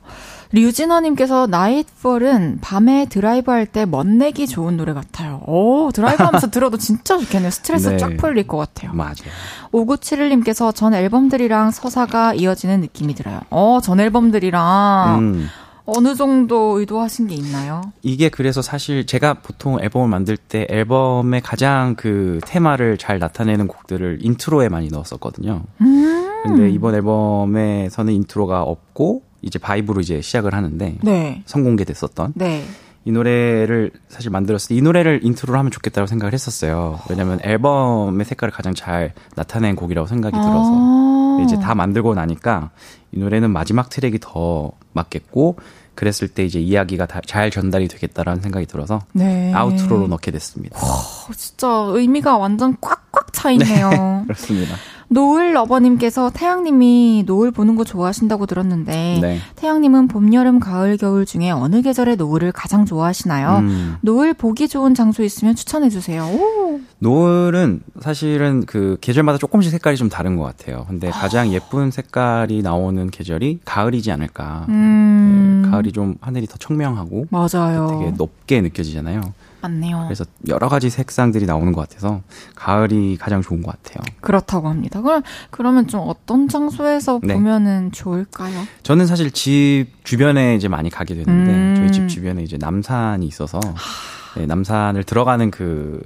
[0.53, 5.41] 류진아님께서 Nightfall은 밤에 드라이브 할 때 멋내기 좋은 노래 같아요.
[5.45, 7.51] 오, 드라이브 하면서 들어도 진짜 좋겠네요.
[7.51, 7.97] 스트레스 네.
[7.97, 8.93] 쫙 풀릴 것 같아요.
[8.93, 9.13] 맞아요.
[9.73, 13.41] 5971님께서 전 앨범들이랑 서사가 이어지는 느낌이 들어요.
[13.49, 15.47] 어, 전 앨범들이랑 음.
[15.87, 17.81] 어느 정도 의도하신 게 있나요?
[18.01, 24.19] 이게 그래서 사실 제가 보통 앨범을 만들 때 앨범의 가장 그 테마를 잘 나타내는 곡들을
[24.21, 25.63] 인트로에 많이 넣었었거든요.
[25.81, 31.41] 음~ 근데 이번 앨범에서는 인트로가 없고 이제 VIBE로 이제 시작을 하는데 네.
[31.45, 32.65] 선공개됐었던 네.
[33.05, 36.99] 이 노래를 사실 만들었을 때 이 노래를 인트로로 하면 좋겠다고 생각을 했었어요.
[37.09, 40.71] 왜냐면 앨범의 색깔을 가장 잘 나타낸 곡이라고 생각이 들어서.
[40.73, 41.16] 아.
[41.43, 42.71] 이제 다 만들고 나니까
[43.11, 45.57] 이 노래는 마지막 트랙이 더 맞겠고
[45.95, 49.51] 그랬을 때 이제 이야기가 다 잘 전달이 되겠다라는 생각이 들어서 네.
[49.53, 50.77] 아우트로로 넣게 됐습니다.
[50.79, 54.23] 어, 진짜 의미가 완전 꽉꽉 차 있네요.
[54.27, 54.75] 그렇습니다.
[55.09, 59.39] 노을 러버님께서 태양님이 노을 보는 거 좋아하신다고 들었는데 네.
[59.55, 63.59] 태양님은 봄, 여름, 가을, 겨울 중에 어느 계절의 노을을 가장 좋아하시나요?
[63.59, 63.95] 음.
[64.01, 66.23] 노을 보기 좋은 장소 있으면 추천해 주세요.
[66.25, 66.79] 오.
[66.99, 70.85] 노을은 사실은 그 계절마다 조금씩 색깔이 좀 다른 것 같아요.
[70.87, 74.65] 근데 가장 예쁜 색깔이 나오는 계절이 가을이지 않을까.
[74.69, 75.61] 음.
[75.63, 77.99] 네, 가을이 좀 하늘이 더 청명하고 맞아요.
[77.99, 79.21] 되게 높게 느껴지잖아요.
[79.61, 80.03] 맞네요.
[80.05, 82.21] 그래서 여러 가지 색상들이 나오는 것 같아서
[82.55, 84.03] 가을이 가장 좋은 것 같아요.
[84.21, 85.01] 그렇다고 합니다.
[85.01, 87.33] 그럼 그러면 좀 어떤 장소에서 네.
[87.33, 88.65] 보면은 좋을까요?
[88.83, 91.75] 저는 사실 집 주변에 이제 많이 가게 되는데 음.
[91.77, 93.59] 저희 집 주변에 이제 남산이 있어서
[94.37, 96.01] 네, 남산을 들어가는 그,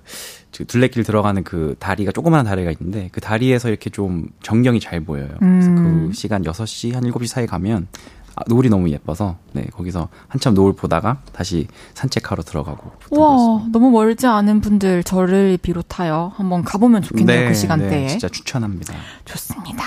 [0.56, 5.30] 그 둘레길 들어가는 그 다리가 조그마한 다리가 있는데 그 다리에서 이렇게 좀 전경이 잘 보여요.
[5.40, 6.08] 그래서 음.
[6.08, 7.88] 그 시간 6시 한 7시 사이 가면
[8.36, 14.28] 아, 노을이 너무 예뻐서 네, 거기서 한참 노을 보다가 다시 산책하러 들어가고 와, 너무 멀지
[14.28, 17.50] 않은 분들 저를 비롯하여 한번 가보면 좋겠네요.
[17.50, 18.02] 그 시간대에.
[18.02, 18.94] 네, 진짜 추천합니다.
[19.26, 19.84] 좋습니다.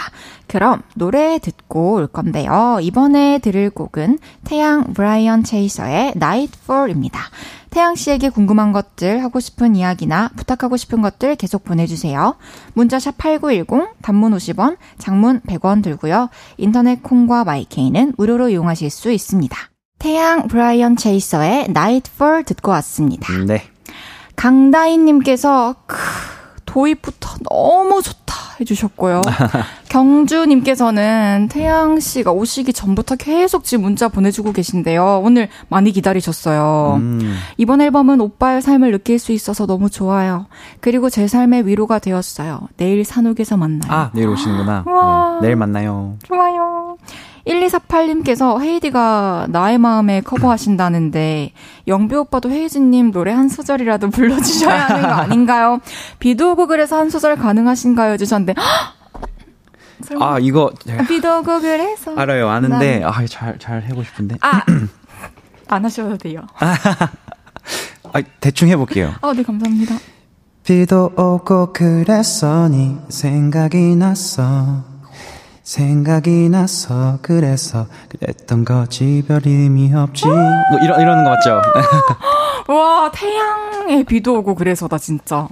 [0.47, 2.79] 그럼 노래 듣고 올 건데요.
[2.81, 7.19] 이번에 들을 곡은 태양 브라이언 체이서의 Nightfall입니다.
[7.75, 12.37] 태양 씨에게 궁금한 것들, 하고 싶은 이야기나 부탁하고 싶은 것들 계속 보내주세요.
[12.73, 16.29] 문자 샵 8910, 단문 50원, 장문 100원 들고요.
[16.57, 19.59] 인터넷 콩과 마이케이는 무료로 이용하실 수 있습니다.
[19.99, 23.33] 태양 브라이언 체이서의 Nightfall 듣고 왔습니다.
[23.45, 23.65] 네.
[24.37, 25.97] 강다인님께서 크,
[26.75, 29.21] 도입부터 너무 좋다 해주셨고요.
[29.89, 35.21] 경주님께서는 태양 씨가 오시기 전부터 계속 지금 문자 보내주고 계신데요.
[35.23, 36.97] 오늘 많이 기다리셨어요.
[36.97, 40.47] 음, 이번 앨범은 오빠의 삶을 느낄 수 있어서 너무 좋아요.
[40.81, 42.63] 그리고 제 삶의 위로가 되었어요.
[42.77, 43.93] 내일 산옥에서 만나요.
[43.93, 44.83] 아, 내일 오시는구나.
[44.87, 45.39] 와.
[45.41, 46.17] 네, 내일 만나요.
[46.25, 46.97] 좋아요.
[47.47, 51.53] 1248님께서 헤이디가 나의 마음에 커버하신다는데
[51.87, 55.81] 영비 오빠도 헤이즈님 노래 한 소절이라도 불러주셔야 하는 거 아닌가요?
[56.19, 58.13] 비도 오고 그래서 한 소절 가능하신가요?
[58.15, 58.55] 해주셨는데
[60.05, 62.49] 설마 아, 이거 제가 비도 오고 그래서 알아요.
[62.49, 64.37] 아는데 나는- 아, 잘잘 해고 싶은데.
[64.41, 64.63] 아!
[65.69, 66.43] 안 하셔도 돼요.
[66.59, 69.13] 아, 대충 해 볼게요.
[69.23, 69.97] 아, 네, 감사합니다.
[70.63, 74.83] 비도 오고 그래서 네 생각이 났어
[75.65, 80.37] 생각이 나서 그래서 그랬던 거지 별 의미 없지 뭐
[80.83, 81.63] 이러, 이러는 거 맞죠?
[82.69, 85.49] 와, 태양에 비도 오고 그래서다, 진짜.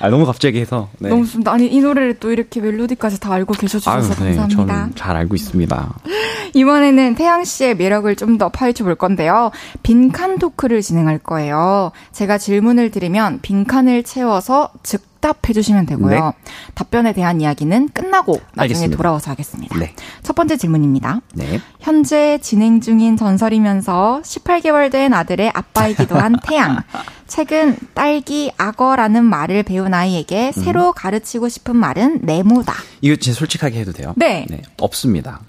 [0.00, 1.08] 아 너무 갑자기 해서 네.
[1.08, 1.52] 너무 좋습니다.
[1.52, 4.74] 아니, 이 노래를 또 이렇게 멜로디까지 다 알고 계셔주셔서 네, 감사합니다.
[4.74, 5.94] 저는 잘 알고 있습니다
[6.54, 9.50] 이번에는 태양 씨의 매력을 좀 더 파헤쳐 볼 건데요.
[9.82, 11.90] 빈칸 토크를 진행할 거예요.
[12.12, 16.10] 제가 질문을 드리면 빈칸을 채워서 즉 답해 주시면 되고요.
[16.10, 16.32] 네.
[16.74, 18.96] 답변에 대한 이야기는 끝나고 나중에 알겠습니다.
[18.96, 19.78] 돌아와서 하겠습니다.
[19.78, 19.94] 네.
[20.22, 21.20] 첫 번째 질문입니다.
[21.34, 21.60] 네.
[21.80, 26.82] 현재 진행 중인 전설이면서 18개월 된 아들의 아빠이기도 한 태양.
[27.26, 30.62] 최근 딸기 악어라는 말을 배운 아이에게 음.
[30.62, 32.72] 새로 가르치고 싶은 말은 네모다.
[33.00, 34.14] 이거 제 솔직하게 해도 돼요?
[34.16, 34.46] 네.
[34.80, 35.40] 없습니다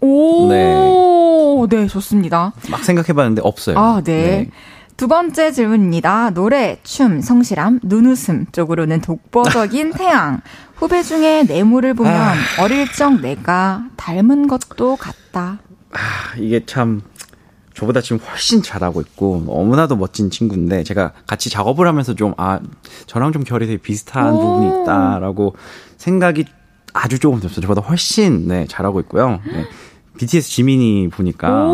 [0.00, 1.76] 오, 네.
[1.76, 2.52] 네, 좋습니다.
[2.70, 4.48] 막 생각해봤는데 없어요 아, 네.
[4.98, 6.30] 두 번째 질문입니다.
[6.30, 10.40] 노래, 춤, 성실함, 눈웃음 쪽으로는 독보적인 태양.
[10.74, 12.34] 후배 중에 내모를 보면 아.
[12.60, 15.60] 어릴 적 내가 닮은 것도 같다.
[15.92, 17.02] 아, 이게 참
[17.74, 22.58] 저보다 지금 훨씬 잘하고 있고 너무나도 멋진 친구인데 제가 같이 작업을 하면서 좀 아
[23.06, 24.40] 저랑 좀 결이 되게 비슷한 오.
[24.40, 25.54] 부분이 있다라고
[25.96, 26.44] 생각이
[26.92, 27.60] 아주 조금 들었어요.
[27.60, 29.38] 저보다 훨씬 네 잘하고 있고요.
[29.46, 29.64] 네.
[30.18, 31.68] BTS 지민이 보니까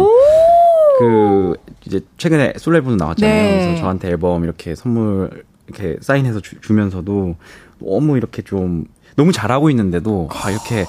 [0.98, 1.54] 그
[1.86, 3.42] 이제 최근에 앨범 나왔잖아요.
[3.42, 3.58] 네.
[3.64, 7.36] 그래서 저한테 앨범 이렇게 선물 이렇게 사인해서 주, 주면서도
[7.78, 8.86] 너무 이렇게 좀
[9.16, 10.86] 너무 잘하고 있는데도 아 이렇게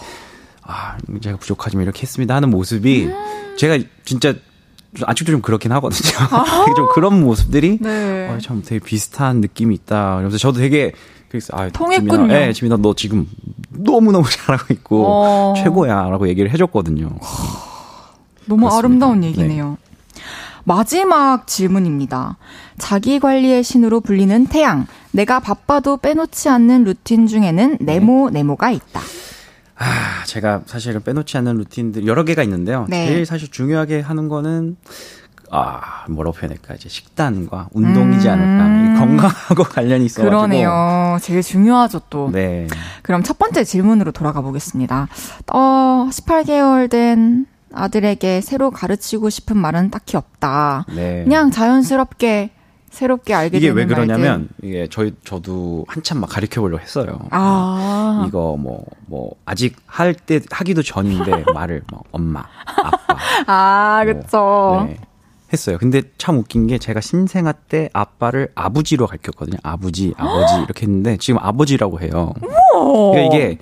[0.63, 3.09] 아 제가 부족하지만 이렇게 했습니다 하는 모습이
[3.57, 4.33] 제가 진짜
[4.95, 6.11] 좀 아직도 좀 그렇긴 하거든요.
[6.65, 8.29] 되게 좀 그런 모습들이 네.
[8.29, 10.17] 아, 참 되게 비슷한 느낌이 있다.
[10.17, 10.93] 그래서 저도 되게
[11.27, 12.11] 그래서 아, 통했군요.
[12.11, 13.27] 지민아, 네, 지민아 너 지금
[13.69, 15.53] 너무 너무 잘하고 있고 어.
[15.57, 17.09] 최고야라고 얘기를 해줬거든요.
[18.47, 18.77] 너무 그렇습니다.
[18.77, 19.27] 아름다운 네.
[19.27, 19.77] 얘기네요.
[20.65, 22.37] 마지막 질문입니다.
[22.77, 24.87] 자기 관리의 신으로 불리는 태양.
[25.11, 27.99] 내가 바빠도 빼놓지 않는 루틴 중에는 네.
[27.99, 28.99] 네모 네모가 있다.
[29.77, 32.85] 아, 제가 사실은 빼놓지 않는 루틴들 여러 개가 있는데요.
[32.89, 33.07] 네.
[33.07, 34.77] 제일 사실 중요하게 하는 거는
[35.51, 36.73] 아, 뭐라고 표현할까?
[36.73, 38.65] 이제 식단과 운동이지 않을까?
[38.65, 40.49] 이 건강하고 관련이 있어 가지고 음.
[40.49, 41.17] 그러네요.
[41.21, 42.29] 제일 중요하죠 또.
[42.31, 42.67] 네.
[43.03, 45.07] 그럼 첫 번째 질문으로 돌아가 보겠습니다.
[45.53, 47.45] 어, 18개월 된
[47.75, 50.85] 아들에게 새로 가르치고 싶은 말은 딱히 없다.
[50.95, 51.23] 네.
[51.23, 52.51] 그냥 자연스럽게
[52.89, 54.69] 새롭게 알게 이게 되는 왜 그러냐면 말들.
[54.69, 57.19] 이게 저희 저도 한참 막 가르쳐 보려고 했어요.
[57.31, 58.23] 아.
[58.27, 63.17] 이거 뭐뭐 아직 할 때 하기도 전인데 말을 뭐 엄마, 아빠
[63.47, 64.85] 아, 뭐.
[64.85, 64.97] 네,
[65.51, 65.77] 했어요.
[65.77, 69.57] 근데 참 웃긴 게 제가 신생아 때 아빠를 아버지로 가르쳤거든요.
[69.61, 72.33] 아버지, 아버지 이렇게 했는데 지금 아버지라고 해요.
[72.71, 73.57] 그러니까 이게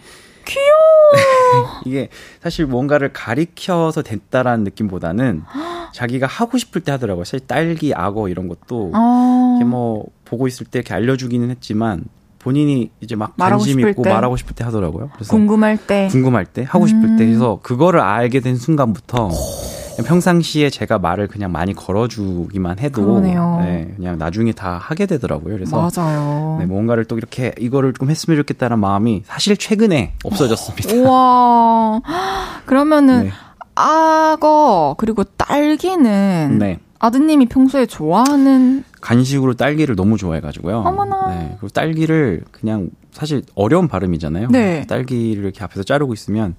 [0.45, 1.81] 귀여워.
[1.85, 2.09] 이게
[2.41, 5.43] 사실 뭔가를 가리켜서 됐다라는 느낌보다는
[5.93, 7.23] 자기가 하고 싶을 때 하더라고요.
[7.23, 9.55] 사실 딸기, 악어 이런 것도 어.
[9.57, 12.05] 이렇게 뭐 보고 있을 때 이렇게 알려주기는 했지만
[12.39, 14.09] 본인이 이제 막 관심 있고 때.
[14.11, 15.11] 말하고 싶을 때 하더라고요.
[15.13, 16.07] 그래서 궁금할 때.
[16.11, 17.29] 궁금할 때 하고 싶을 때 음.
[17.29, 23.59] 해서 그거를 알게 된 순간부터 그냥 평상시에 제가 말을 그냥 많이 걸어주기만 해도 그러네요.
[23.61, 25.53] 네, 그냥 나중에 다 하게 되더라고요.
[25.55, 26.57] 그래서 맞아요.
[26.59, 30.93] 네, 뭔가를 또 이렇게 이거를 좀 했으면 좋겠다는 마음이 사실 최근에 없어졌습니다.
[30.95, 32.01] 우와.
[32.65, 33.31] 그러면은 네.
[33.75, 36.79] 악어 그리고 딸기는 네.
[36.99, 40.79] 아드님이 평소에 좋아하는 간식으로 딸기를 너무 좋아해가지고요.
[40.79, 41.35] 어머나.
[41.35, 44.47] 네, 그리고 딸기를 그냥 사실 어려운 발음이잖아요.
[44.49, 44.85] 네.
[44.87, 46.55] 딸기를 이렇게 앞에서 자르고 있으면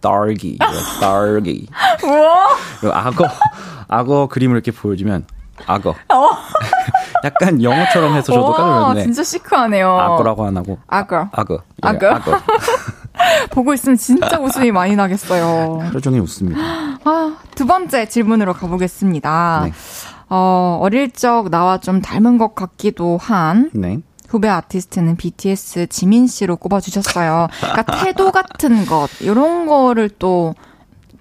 [0.00, 0.58] 딸기,
[1.00, 1.68] 딸기.
[2.80, 3.26] 그리고 악어,
[3.88, 5.26] 악어 그림을 이렇게 보여주면
[5.66, 5.94] 악어.
[7.24, 9.98] 약간 영어처럼 해서 저도 깜짝 놀랐는데 진짜 시크하네요.
[9.98, 11.28] 악어라고 안 하고 악어.
[11.32, 11.62] 악어.
[11.82, 12.06] 악어?
[12.06, 12.38] 예, 악어.
[13.50, 15.80] 보고 있으면 진짜 웃음이 많이 나겠어요.
[15.82, 16.60] 하루 종일 웃습니다.
[16.60, 19.62] 아, 두 번째 질문으로 가보겠습니다.
[19.64, 19.72] 네.
[20.28, 24.00] 어, 어릴 적 나와 좀 닮은 것 같기도 한 네.
[24.28, 27.48] 후배 아티스트는 BTS 지민 씨로 꼽아주셨어요.
[27.60, 30.54] 그러니까 태도 같은 것, 이런 거를 또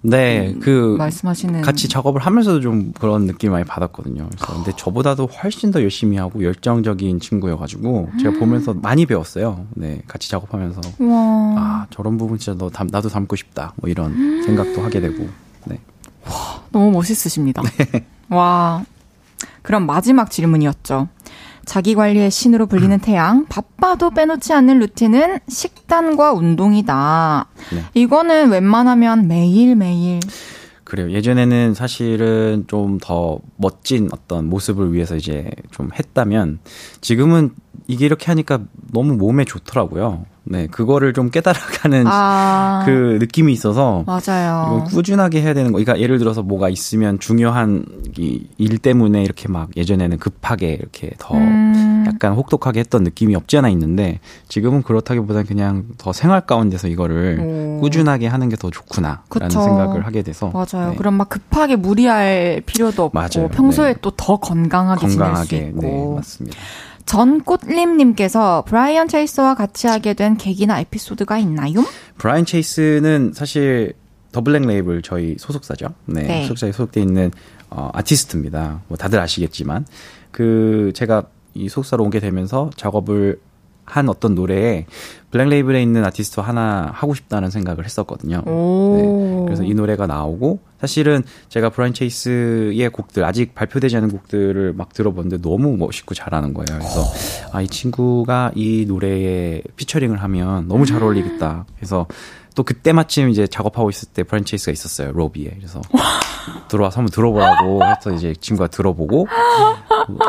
[0.07, 1.61] 네, 그 말씀하시는.
[1.61, 4.27] 같이 작업을 하면서도 좀 그런 느낌 많이 받았거든요.
[4.29, 9.65] 그래서 근데 저보다도 훨씬 더 열심히 하고 열정적인 친구여가지고 제가 보면서 많이 배웠어요.
[9.71, 11.15] 네, 같이 작업하면서 와.
[11.57, 13.73] 아 저런 부분 진짜 너 닮, 나도 닮고 싶다.
[13.77, 15.27] 뭐 이런 생각도 하게 되고.
[15.65, 15.79] 네.
[16.71, 17.63] 너무 멋있으십니다.
[18.29, 18.83] 와.
[19.63, 21.07] 그럼 마지막 질문이었죠.
[21.65, 27.47] 자기 관리의 신으로 불리는 태양, 바빠도 빼놓지 않는 루틴은 식단과 운동이다.
[27.73, 27.83] 네.
[27.93, 30.19] 이거는 웬만하면 매일매일.
[30.83, 31.11] 그래요.
[31.11, 36.59] 예전에는 사실은 좀 더 멋진 어떤 모습을 위해서 이제 좀 했다면
[37.01, 37.51] 지금은
[37.87, 38.59] 이게 이렇게 하니까
[38.91, 40.25] 너무 몸에 좋더라고요.
[40.47, 42.83] 네, 그거를 좀 깨달아가는 아.
[42.85, 44.75] 그 느낌이 있어서 맞아요.
[44.77, 45.79] 이건 꾸준하게 해야 되는 거.
[45.79, 47.83] 그러니까 예를 들어서 뭐가 있으면 중요한
[48.15, 52.03] 이일 때문에 이렇게 막 예전에는 급하게 이렇게 더 음.
[52.07, 57.81] 약간 혹독하게 했던 느낌이 없지 않아 있는데 지금은 그렇다기보다는 그냥 더 생활 가운데서 이거를 오.
[57.81, 59.61] 꾸준하게 하는 게 더 좋구나라는 그쵸.
[59.61, 60.91] 생각을 하게 돼서 맞아요.
[60.91, 60.95] 네.
[60.95, 63.49] 그럼 막 급하게 무리할 필요도 없고 맞아요.
[63.49, 63.99] 평소에 네.
[64.01, 65.81] 또더 건강하게, 지낼 수 건강하게 있고.
[65.81, 66.57] 네 맞습니다.
[67.05, 71.83] 전꽃림님께서 브라이언 체이스와 같이 하게 된 계기나 에피소드가 있나요?
[72.17, 73.93] 브라이언 체이스는 사실
[74.31, 75.93] 더 블랙 레이블 저희 소속사죠.
[76.05, 76.41] 네, 네.
[76.43, 77.31] 소속사에 소속돼 있는
[77.69, 78.81] 어, 아티스트입니다.
[78.87, 79.85] 뭐 다들 아시겠지만
[80.31, 83.39] 그 제가 이 소속사로 오게 되면서 작업을
[83.85, 84.85] 한 어떤 노래에
[85.31, 88.41] 블랙 레이블에 있는 아티스트 하나 하고 싶다는 생각을 했었거든요.
[88.45, 88.95] 오.
[88.97, 94.93] 네, 그래서 이 노래가 나오고 사실은 제가 브라이언 체이스의 곡들 아직 발표되지 않은 곡들을 막
[94.93, 96.79] 들어봤는데 너무 멋있고 잘하는 거예요.
[96.79, 97.03] 그래서
[97.51, 101.65] 아 이 친구가 이 노래에 피처링을 하면 너무 잘 어울리겠다.
[101.77, 102.05] 그래서
[102.55, 105.51] 또 그때 마침 이제 작업하고 있을 때 체이스가 있었어요 로비에.
[105.57, 105.81] 그래서
[106.69, 109.27] 들어와서 한번 들어보라고 해서 이제 친구가 들어보고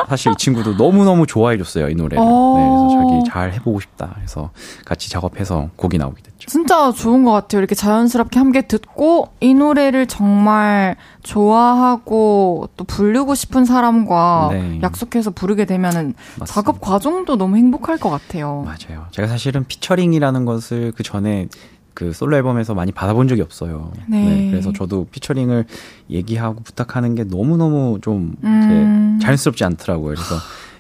[0.09, 2.23] 사실 이 친구도 너무 너무 좋아해 줬어요 이 노래를.
[2.25, 4.17] 네, 그래서 자기 잘 해보고 싶다.
[4.23, 4.51] 해서
[4.85, 6.37] 같이 작업해서 곡이 나오게 됐죠.
[6.49, 7.61] 진짜 좋은 것 같아요.
[7.61, 14.81] 이렇게 자연스럽게 함께 듣고 이 노래를 정말 좋아하고 또 부르고 싶은 사람과 네.
[14.83, 16.45] 약속해서 부르게 되면은 맞습니다.
[16.47, 18.65] 작업 과정도 너무 행복할 것 같아요.
[18.65, 19.07] 맞아요.
[19.13, 21.49] 제가 사실은 피처링이라는 것을 그 전에
[21.97, 23.91] 그 솔로 앨범에서 많이 받아본 적이 없어요.
[24.07, 24.51] 네.
[24.51, 25.65] 그래서 저도 피처링을
[26.11, 29.19] 얘기하고 부탁하는 게 너무너무 좀 음.
[29.23, 30.15] 자연스럽지 않더라고요.
[30.15, 30.35] 그래서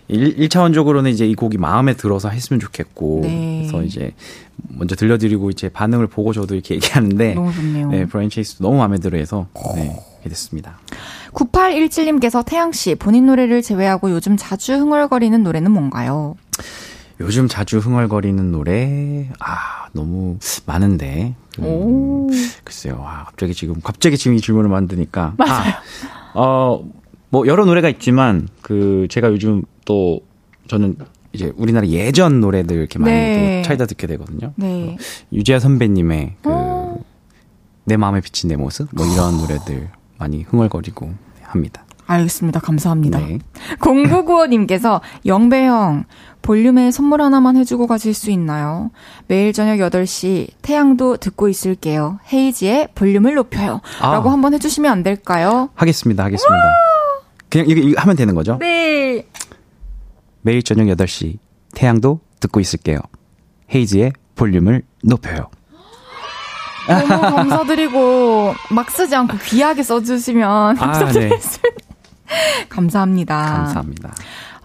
[0.09, 3.21] 일, 1차원적으로는 이제 이 곡이 마음에 들어서 했으면 좋겠고.
[3.23, 3.63] 네.
[3.63, 4.13] 그래서 이제
[4.69, 7.33] 먼저 들려드리고 이제 반응을 보고 저도 이렇게 얘기하는데.
[7.33, 7.89] 너무 좋네요.
[7.89, 9.47] 네, 브라이언 체이스도 너무 마음에 들어 해서.
[9.75, 10.79] 네, 이렇게 됐습니다.
[11.33, 16.37] 9817님께서 태양 씨, 본인 노래를 제외하고 요즘 자주 흥얼거리는 노래는 뭔가요?
[17.21, 21.35] 요즘 자주 흥얼거리는 노래, 아, 너무 많은데.
[21.59, 22.29] 음, 오.
[22.63, 23.03] 글쎄요.
[23.07, 25.35] 아, 갑자기 지금, 갑자기 지금 이 질문을 만드니까.
[25.39, 25.73] 맞아요.
[26.35, 26.85] 아, 어,
[27.31, 30.21] 뭐, 여러 노래가 있지만, 그, 제가 요즘 또,
[30.69, 30.97] 저는
[31.33, 33.63] 이제 우리나라 예전 노래들 이렇게 많이 네.
[33.63, 34.53] 또 찾아 듣게 되거든요.
[34.57, 34.97] 네.
[35.33, 36.99] 유재하 선배님의 그, 어.
[37.85, 38.89] 내 마음에 비친 내 모습?
[38.93, 39.89] 뭐 이런 노래들
[40.19, 41.13] 많이 흥얼거리고
[41.43, 41.86] 합니다.
[42.07, 42.61] 알겠습니다.
[42.61, 43.19] 감사합니다.
[43.19, 43.39] 네.
[43.81, 46.05] 0995님께서 영배형
[46.43, 48.91] 볼륨에 선물 하나만 해주고 가실 수 있나요?
[49.27, 52.21] 매일 저녁 8시 태양도 듣고 있을게요.
[52.33, 53.81] 헤이지의 볼륨을 높여요.
[54.01, 54.13] 아.
[54.13, 55.71] 라고 한번 해주시면 안 될까요?
[55.75, 56.25] 하겠습니다.
[56.25, 56.63] 하겠습니다.
[57.49, 58.59] 그냥 이거, 이거 하면 되는 거죠?
[58.61, 59.27] 네.
[60.43, 61.39] 매일 저녁 8시
[61.75, 63.01] 태양도 듣고 있을게요.
[63.75, 65.49] 헤이지의 볼륨을 높여요.
[66.87, 71.31] 너무 감사드리고 막 쓰지 않고 귀하게 써주시면 아, 네.
[72.69, 73.37] 감사합니다.
[73.37, 74.15] 감사합니다.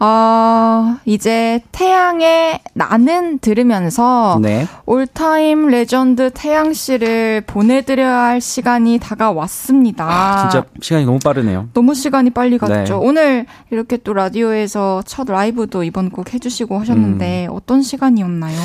[0.03, 4.66] 어, 이제 태양의 나는 들으면서 네.
[4.88, 10.05] all-time legend 태양 씨를 보내드려야 할 시간이 다가왔습니다.
[10.09, 11.70] 아, 진짜 시간이 너무 빠르네요.
[11.76, 12.74] 너무 시간이 빨리 갔죠.
[12.74, 12.99] 네.
[12.99, 17.55] 오늘 이렇게 또 라디오에서 첫 라이브도 이번 곡 해주시고 하셨는데 음.
[17.55, 18.57] 어떤 시간이었나요?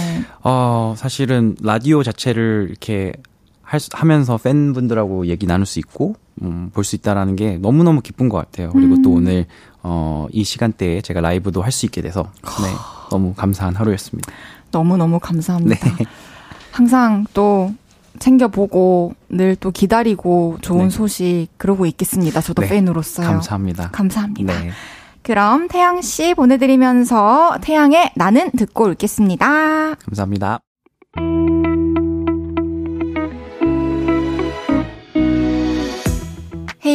[0.42, 3.12] 어, 사실은 라디오 자체를 이렇게
[3.61, 8.37] 할, 하면서 팬분들하고 얘기 나눌 수 있고 음, 볼 수 있다라는 게 너무너무 기쁜 것
[8.39, 8.70] 같아요.
[8.72, 9.03] 그리고 음.
[9.03, 9.47] 또 오늘
[9.82, 12.68] 어, 이 시간대에 제가 라이브도 할 수 있게 돼서 네,
[13.11, 14.32] 너무 감사한 하루였습니다.
[14.70, 15.97] 너무너무 감사합니다.
[15.97, 16.05] 네.
[16.72, 17.72] 항상 또
[18.18, 20.91] 챙겨보고 늘 또 기다리고 좋은 네.
[20.91, 22.41] 소식 그러고 있겠습니다.
[22.41, 22.68] 저도 네.
[22.68, 23.26] 팬으로서요.
[23.26, 23.91] 감사합니다.
[23.91, 24.61] 감사합니다.
[24.61, 24.70] 네.
[25.22, 29.95] 그럼 태양 씨 보내드리면서 태양의 나는 듣고 올겠습니다.
[29.97, 30.61] 감사합니다.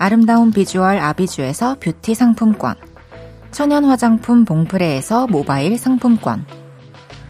[0.00, 2.76] 아름다운 비주얼 아비주에서 뷰티 상품권,
[3.50, 6.46] 천연 화장품 봉프레에서 모바일 상품권,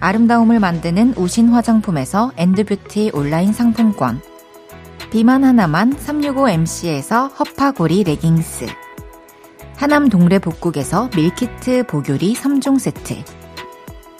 [0.00, 4.20] 아름다움을 만드는 우신 화장품에서 엔드뷰티 온라인 상품권,
[5.10, 8.66] 비만 하나만 365MC에서 허파고리 레깅스,
[9.76, 13.24] 하남 동래 북국에서 밀키트 보교리 3종 세트,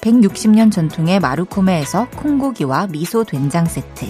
[0.01, 4.07] 160년 전통의 마루코메에서 콩고기와 미소 된장 세트,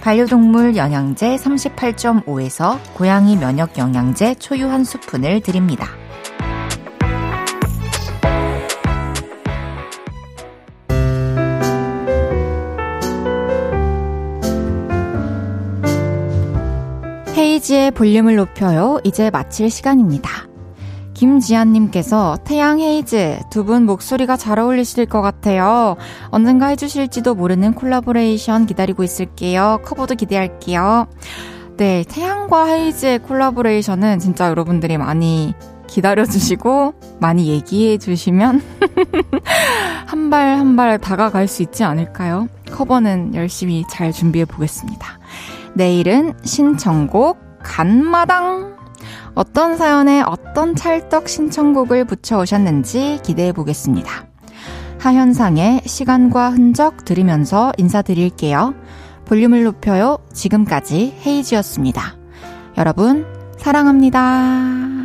[0.00, 5.88] 반려동물 영양제 38.5에서 고양이 면역 영양제 초유 한 스푼을 드립니다.
[17.36, 18.98] 헤이지의 볼륨을 높여요.
[19.04, 20.55] 이제 마칠 시간입니다.
[21.16, 25.96] 김지한님께서 태양 헤이즈 두 분 목소리가 잘 어울리실 것 같아요.
[26.30, 29.80] 언젠가 해주실지도 모르는 콜라보레이션 기다리고 있을게요.
[29.84, 31.06] 커버도 기대할게요.
[31.78, 35.54] 네, 태양과 헤이즈의 콜라보레이션은 진짜 여러분들이 많이
[35.88, 38.62] 기다려주시고 많이 얘기해주시면
[40.06, 42.48] 한 발 한 발 다가갈 수 있지 않을까요?
[42.72, 45.18] 커버는 열심히 잘 준비해 보겠습니다.
[45.74, 48.75] 내일은 신청곡 간마당
[49.36, 54.26] 어떤 사연에 어떤 찰떡 신청곡을 붙여오셨는지 기대해 보겠습니다.
[54.98, 58.74] 하현상의 시간과 흔적 들으면서 인사드릴게요.
[59.26, 60.18] 볼륨을 높여요.
[60.32, 62.16] 지금까지 헤이지였습니다.
[62.78, 63.26] 여러분,
[63.58, 64.95] 사랑합니다.